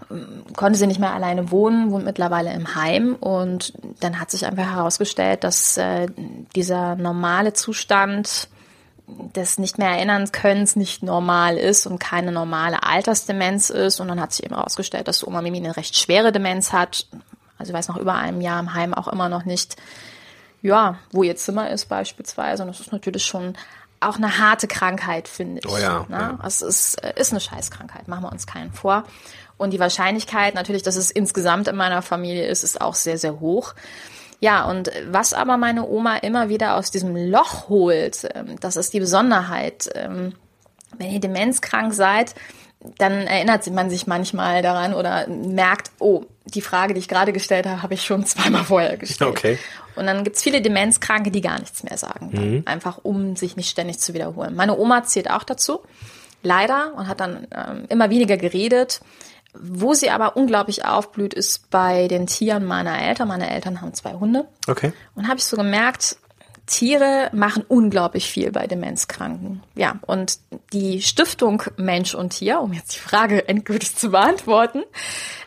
[0.57, 3.17] konnte sie nicht mehr alleine wohnen, wohnt mittlerweile im Heim.
[3.19, 6.07] Und dann hat sich einfach herausgestellt, dass äh,
[6.55, 8.49] dieser normale Zustand
[9.35, 14.01] des nicht mehr erinnern Könnens nicht normal ist und keine normale Altersdemenz ist.
[14.01, 17.07] Und dann hat sich eben herausgestellt, dass Oma Mimi eine recht schwere Demenz hat.
[17.59, 19.77] Also ich weiß nach über einem Jahr im Heim auch immer noch nicht,
[20.63, 22.63] ja, wo ihr Zimmer ist beispielsweise.
[22.63, 23.55] Und das ist natürlich schon
[24.01, 25.69] auch eine harte Krankheit, finde ich.
[25.69, 26.17] Oh ja, ne?
[26.17, 26.39] ja.
[26.47, 29.05] Es ist, äh, ist eine Scheißkrankheit, machen wir uns keinen vor.
[29.57, 33.41] Und die Wahrscheinlichkeit natürlich, dass es insgesamt in meiner Familie ist, ist auch sehr, sehr
[33.41, 33.75] hoch.
[34.41, 38.93] Ja, und was aber meine Oma immer wieder aus diesem Loch holt, ähm, das ist
[38.93, 39.91] die Besonderheit.
[39.95, 40.35] ähm,
[40.97, 42.35] Wenn ihr demenzkrank seid,
[42.99, 47.67] dann erinnert man sich manchmal daran oder merkt, oh, die Frage, die ich gerade gestellt
[47.67, 49.31] habe, habe ich schon zweimal vorher gestellt.
[49.31, 49.59] Okay.
[49.97, 52.31] Und dann gibt's viele Demenzkranke, die gar nichts mehr sagen.
[52.33, 52.63] Dann.
[52.67, 54.55] Einfach um sich nicht ständig zu wiederholen.
[54.55, 55.81] Meine Oma zählt auch dazu,
[56.45, 59.01] leider, und hat dann ähm, immer weniger geredet.
[59.61, 63.29] Wo sie aber unglaublich aufblüht, ist bei den Tieren meiner Eltern.
[63.29, 64.47] Meine Eltern haben zwei Hunde.
[64.67, 64.93] Okay.
[65.15, 66.17] Und habe ich so gemerkt,
[66.67, 69.63] Tiere machen unglaublich viel bei Demenzkranken.
[69.75, 70.39] Ja, und
[70.73, 74.85] die Stiftung Mensch und Tier, um jetzt die Frage endgültig zu beantworten,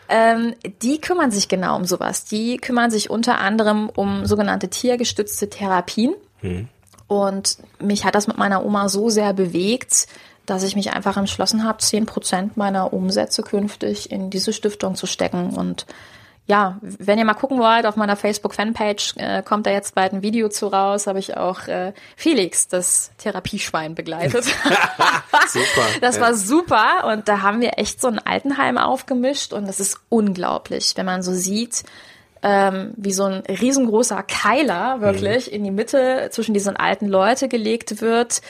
[0.09, 2.25] ähm, die kümmern sich genau um sowas.
[2.25, 6.15] Die kümmern sich unter anderem um sogenannte tiergestützte Therapien.
[7.07, 10.07] Und mich hat das mit meiner Oma so sehr bewegt,
[10.45, 15.05] dass ich mich einfach entschlossen habe, 10 Prozent meiner Umsätze künftig in diese Stiftung zu
[15.05, 15.51] stecken.
[15.51, 15.85] Und
[16.47, 20.21] ja, wenn ihr mal gucken wollt, auf meiner Facebook-Fanpage äh, kommt da jetzt bald ein
[20.21, 24.43] Video zu raus, habe ich auch äh, Felix, das Therapieschwein, begleitet.
[25.47, 25.87] Super.
[26.01, 26.21] Das ja.
[26.21, 30.93] war super und da haben wir echt so ein Altenheim aufgemischt und das ist unglaublich,
[30.95, 31.83] wenn man so sieht,
[32.41, 38.01] ähm, wie so ein riesengroßer Keiler wirklich in die Mitte zwischen diesen alten Leute gelegt
[38.01, 38.41] wird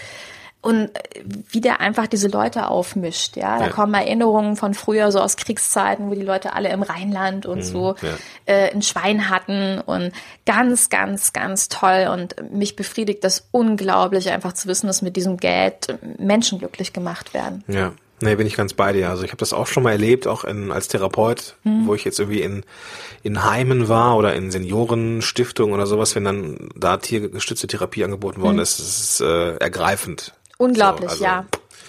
[0.61, 3.35] und äh, wie der einfach diese Leute aufmischt.
[3.35, 3.71] Ja, da Ja.
[3.71, 7.95] kommen Erinnerungen von früher so aus Kriegszeiten, wo die Leute alle im Rheinland und so
[8.01, 8.09] ja.
[8.45, 10.11] äh, ein Schwein hatten und
[10.45, 15.37] ganz, ganz, ganz toll und mich befriedigt das unglaublich einfach zu wissen, dass mit diesem
[15.37, 17.63] Geld Menschen glücklich gemacht werden.
[17.67, 19.09] Ja, nee, bin ich ganz bei dir.
[19.09, 22.19] Also ich habe das auch schon mal erlebt, auch in, als Therapeut, wo ich jetzt
[22.19, 22.63] irgendwie in,
[23.23, 28.59] in Heimen war oder in Seniorenstiftungen oder sowas, wenn dann da tiergestützte Therapie angeboten worden
[28.59, 30.33] ist, das ist äh, ergreifend.
[30.61, 31.45] Unglaublich, So, also- ja.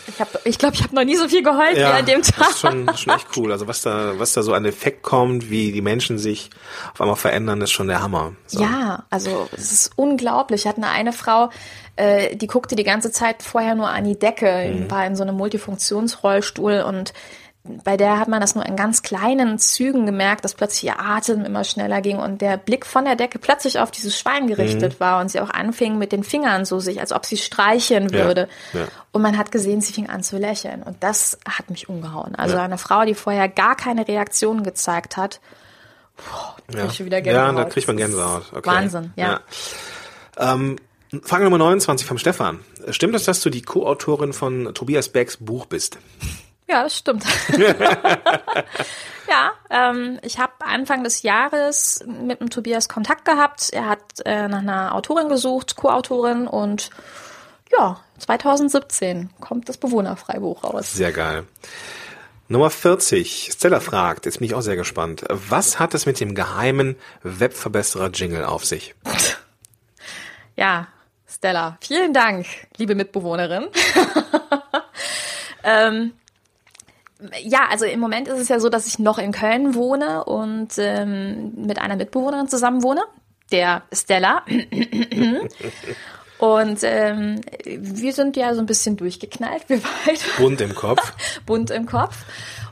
[0.08, 2.36] Ich glaube, ich, glaub, ich habe noch nie so viel geheult wie an dem Tag.
[2.38, 3.52] Das ist schon, schon echt cool.
[3.52, 6.50] Also was da, was da so an Effekt kommt, wie die Menschen sich
[6.92, 8.32] auf einmal verändern, ist schon der Hammer.
[8.48, 8.60] So.
[8.62, 10.62] Ja, also es ist unglaublich.
[10.62, 11.50] Ich hatte eine, eine Frau,
[11.94, 15.36] äh, die guckte die ganze Zeit vorher nur an die Decke, war in so einem
[15.36, 17.12] Multifunktionsrollstuhl und
[17.64, 21.44] bei der hat man das nur in ganz kleinen Zügen gemerkt, dass plötzlich ihr Atem
[21.44, 25.00] immer schneller ging und der Blick von der Decke plötzlich auf dieses Schwein gerichtet mhm.
[25.00, 28.48] war und sie auch anfing mit den Fingern so sich, als ob sie streicheln würde.
[28.72, 28.86] Ja, ja.
[29.12, 32.34] Und man hat gesehen, sie fing an zu lächeln und das hat mich umgehauen.
[32.34, 32.64] Also ja.
[32.64, 35.40] eine Frau, die vorher gar keine Reaktion gezeigt hat,
[36.16, 36.86] boah, ja.
[36.86, 37.56] ich schon wieder Gänsehaut.
[37.56, 38.44] Ja, da kriegt man Gänsehaut.
[38.52, 38.70] Okay.
[38.70, 39.40] Wahnsinn, ja.
[40.36, 40.78] Ähm,
[41.22, 42.60] Frage Nummer 29 vom Stefan.
[42.88, 45.98] Stimmt es, dass du die Co-Autorin von Tobias Becks Buch bist?
[46.68, 47.24] Ja, das stimmt.
[49.28, 53.70] ja, ähm, ich habe Anfang des Jahres mit dem Tobias Kontakt gehabt.
[53.72, 56.90] Er hat äh, nach einer Autorin gesucht, Co-Autorin und
[57.70, 60.92] ja, 2017 kommt das Bewohnerfreibuch raus.
[60.92, 61.44] Sehr geil.
[62.48, 63.50] Nummer 40.
[63.52, 65.24] Stella fragt, jetzt bin ich auch sehr gespannt.
[65.28, 68.94] Was hat es mit dem geheimen Webverbesserer-Jingle auf sich?
[70.56, 70.88] ja,
[71.26, 72.46] Stella, vielen Dank,
[72.76, 73.68] liebe Mitbewohnerin.
[75.64, 76.12] ähm,
[77.42, 80.70] ja, also im Moment ist es ja so, dass ich noch in Köln wohne und
[80.78, 83.02] ähm, mit einer Mitbewohnerin zusammen wohne,
[83.50, 84.42] der Stella.
[86.42, 90.18] Und ähm, wir sind ja so ein bisschen durchgeknallt, wir beide.
[90.38, 91.12] Bunt im Kopf.
[91.46, 92.16] Bunt im Kopf.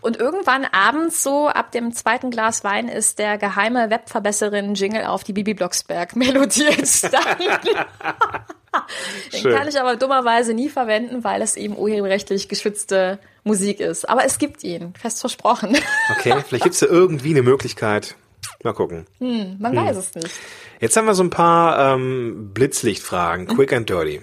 [0.01, 5.23] Und irgendwann abends so ab dem zweiten Glas Wein ist der geheime Webverbesserin Jingle auf
[5.23, 7.45] die Bibi Blocksberg Melodie entstanden.
[9.33, 9.55] Den Schön.
[9.55, 14.09] kann ich aber dummerweise nie verwenden, weil es eben urheberrechtlich geschützte Musik ist.
[14.09, 15.77] Aber es gibt ihn, fest versprochen.
[16.19, 18.17] Okay, vielleicht gibt es ja irgendwie eine Möglichkeit.
[18.63, 19.07] Mal gucken.
[19.19, 19.87] Hm, man hm.
[19.87, 20.31] weiß es nicht.
[20.81, 23.57] Jetzt haben wir so ein paar ähm, Blitzlichtfragen, hm.
[23.57, 24.21] quick and dirty.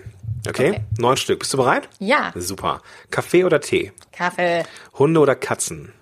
[0.48, 0.70] Okay?
[0.70, 0.82] okay?
[0.98, 1.40] Neun Stück.
[1.40, 1.90] Bist du bereit?
[2.00, 2.32] Ja.
[2.36, 2.82] Super.
[3.10, 3.94] Kaffee oder Tee?
[4.12, 4.64] Kaffee.
[4.98, 5.94] Hunde oder Katzen?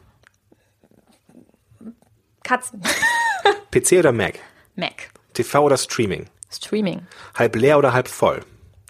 [2.44, 2.82] Katzen.
[3.72, 4.40] PC oder Mac?
[4.76, 5.10] Mac.
[5.34, 6.28] TV oder Streaming?
[6.56, 7.08] Streaming.
[7.38, 8.42] Halb leer oder halb voll?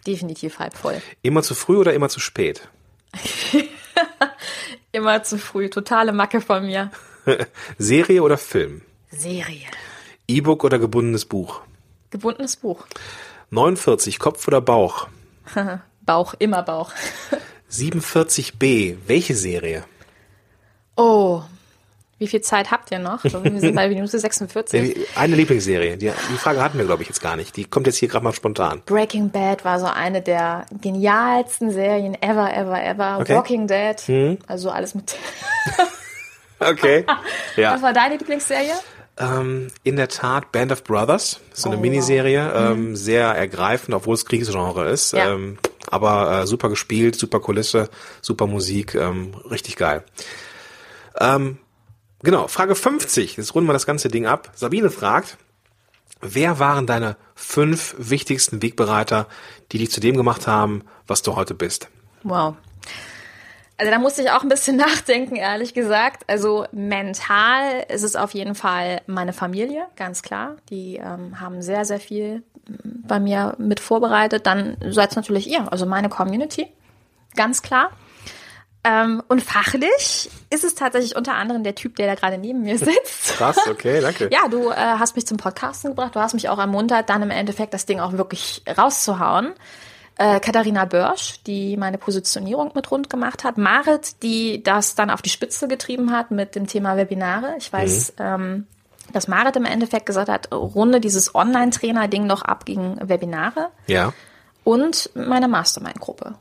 [0.05, 1.01] Definitiv halb voll.
[1.21, 2.67] Immer zu früh oder immer zu spät?
[4.91, 5.69] immer zu früh.
[5.69, 6.91] Totale Macke von mir.
[7.77, 8.81] Serie oder Film?
[9.09, 9.67] Serie.
[10.27, 11.61] E-Book oder gebundenes Buch?
[12.09, 12.85] Gebundenes Buch.
[13.49, 15.07] 49, Kopf oder Bauch?
[16.01, 16.91] Bauch, immer Bauch.
[17.71, 19.85] 47b, welche Serie?
[20.95, 21.43] Oh,
[22.17, 23.23] wie viel Zeit habt ihr noch?
[23.23, 24.95] Wir sind bei Minute 46.
[25.15, 25.97] Eine Lieblingsserie.
[25.97, 27.57] Die, die Frage hatten wir, glaube ich, jetzt gar nicht.
[27.57, 28.81] Die kommt jetzt hier gerade mal spontan.
[28.85, 33.19] Breaking Bad war so eine der genialsten Serien ever, ever, ever.
[33.19, 33.35] Okay.
[33.35, 33.99] Walking Dead.
[34.05, 34.37] Hm.
[34.47, 35.15] Also alles mit.
[36.59, 37.05] okay.
[37.57, 37.73] Ja.
[37.73, 38.73] Was war deine Lieblingsserie?
[39.17, 41.39] Ähm, in der Tat Band of Brothers.
[41.49, 42.51] Das ist oh, eine Miniserie.
[42.53, 42.71] Wow.
[42.71, 42.95] Ähm, mhm.
[42.97, 45.13] Sehr ergreifend, obwohl es Kriegsgenre ist.
[45.13, 45.33] Ja.
[45.33, 45.57] Ähm,
[45.89, 47.89] aber äh, super gespielt, super Kulisse,
[48.21, 48.95] super Musik.
[48.95, 50.03] Ähm, richtig geil.
[51.17, 51.59] Ähm,
[52.23, 53.37] Genau, Frage 50.
[53.37, 54.51] Jetzt runden wir das ganze Ding ab.
[54.55, 55.37] Sabine fragt,
[56.21, 59.27] wer waren deine fünf wichtigsten Wegbereiter,
[59.71, 61.89] die dich zu dem gemacht haben, was du heute bist?
[62.23, 62.55] Wow.
[63.77, 66.23] Also da musste ich auch ein bisschen nachdenken, ehrlich gesagt.
[66.27, 70.55] Also mental ist es auf jeden Fall meine Familie, ganz klar.
[70.69, 74.47] Die ähm, haben sehr, sehr viel bei mir mit vorbereitet.
[74.47, 76.67] Dann seid es natürlich ihr, also meine Community,
[77.35, 77.91] ganz klar.
[78.87, 82.77] Ähm, und fachlich ist es tatsächlich unter anderem der Typ, der da gerade neben mir
[82.77, 83.33] sitzt.
[83.37, 84.29] Krass, okay, danke.
[84.31, 87.31] ja, du äh, hast mich zum Podcasten gebracht, du hast mich auch ermuntert, dann im
[87.31, 89.53] Endeffekt das Ding auch wirklich rauszuhauen.
[90.17, 93.57] Äh, Katharina Börsch, die meine Positionierung mit rund gemacht hat.
[93.57, 97.55] Marit, die das dann auf die Spitze getrieben hat mit dem Thema Webinare.
[97.57, 98.23] Ich weiß, mhm.
[98.23, 98.67] ähm,
[99.13, 103.71] dass Marit im Endeffekt gesagt hat, runde dieses Online-Trainer-Ding noch ab gegen Webinare.
[103.87, 104.13] Ja.
[104.63, 106.35] Und meine Mastermind-Gruppe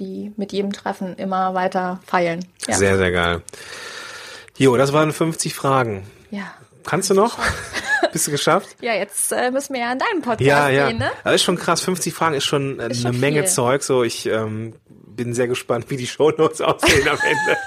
[0.00, 2.44] die mit jedem Treffen immer weiter feilen.
[2.66, 2.76] Ja.
[2.76, 3.42] Sehr, sehr geil.
[4.56, 6.04] Jo, das waren 50 Fragen.
[6.30, 6.52] Ja.
[6.84, 7.38] Kannst du noch?
[8.12, 8.76] Bist du geschafft?
[8.80, 10.88] Ja, jetzt äh, müssen wir ja in deinen Podcast ja, ja.
[10.88, 11.10] gehen, ne?
[11.22, 11.80] Das ist schon krass.
[11.82, 13.48] 50 Fragen ist schon äh, ist eine schon Menge viel.
[13.48, 13.82] Zeug.
[13.82, 17.58] So, ich ähm, bin sehr gespannt, wie die Shownotes aussehen am Ende.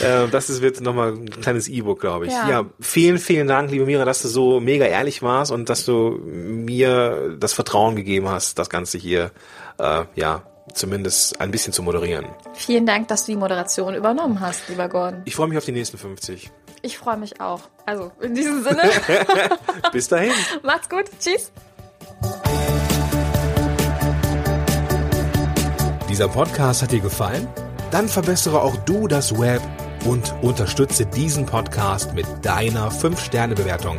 [0.26, 2.32] äh, das ist, wird nochmal ein kleines E-Book, glaube ich.
[2.32, 2.48] Ja.
[2.48, 2.66] ja.
[2.80, 7.36] vielen, vielen Dank, liebe Mira, dass du so mega ehrlich warst und dass du mir
[7.38, 9.30] das Vertrauen gegeben hast, das Ganze hier,
[9.78, 10.42] äh, ja,
[10.76, 12.26] zumindest ein bisschen zu moderieren.
[12.54, 15.22] Vielen Dank, dass du die Moderation übernommen hast, lieber Gordon.
[15.24, 16.50] Ich freue mich auf die nächsten 50.
[16.82, 17.62] Ich freue mich auch.
[17.84, 18.82] Also in diesem Sinne.
[19.92, 20.32] Bis dahin.
[20.62, 21.04] Macht's gut.
[21.18, 21.50] Tschüss.
[26.08, 27.48] Dieser Podcast hat dir gefallen?
[27.90, 29.60] Dann verbessere auch du das Web
[30.04, 33.98] und unterstütze diesen Podcast mit deiner 5-Sterne-Bewertung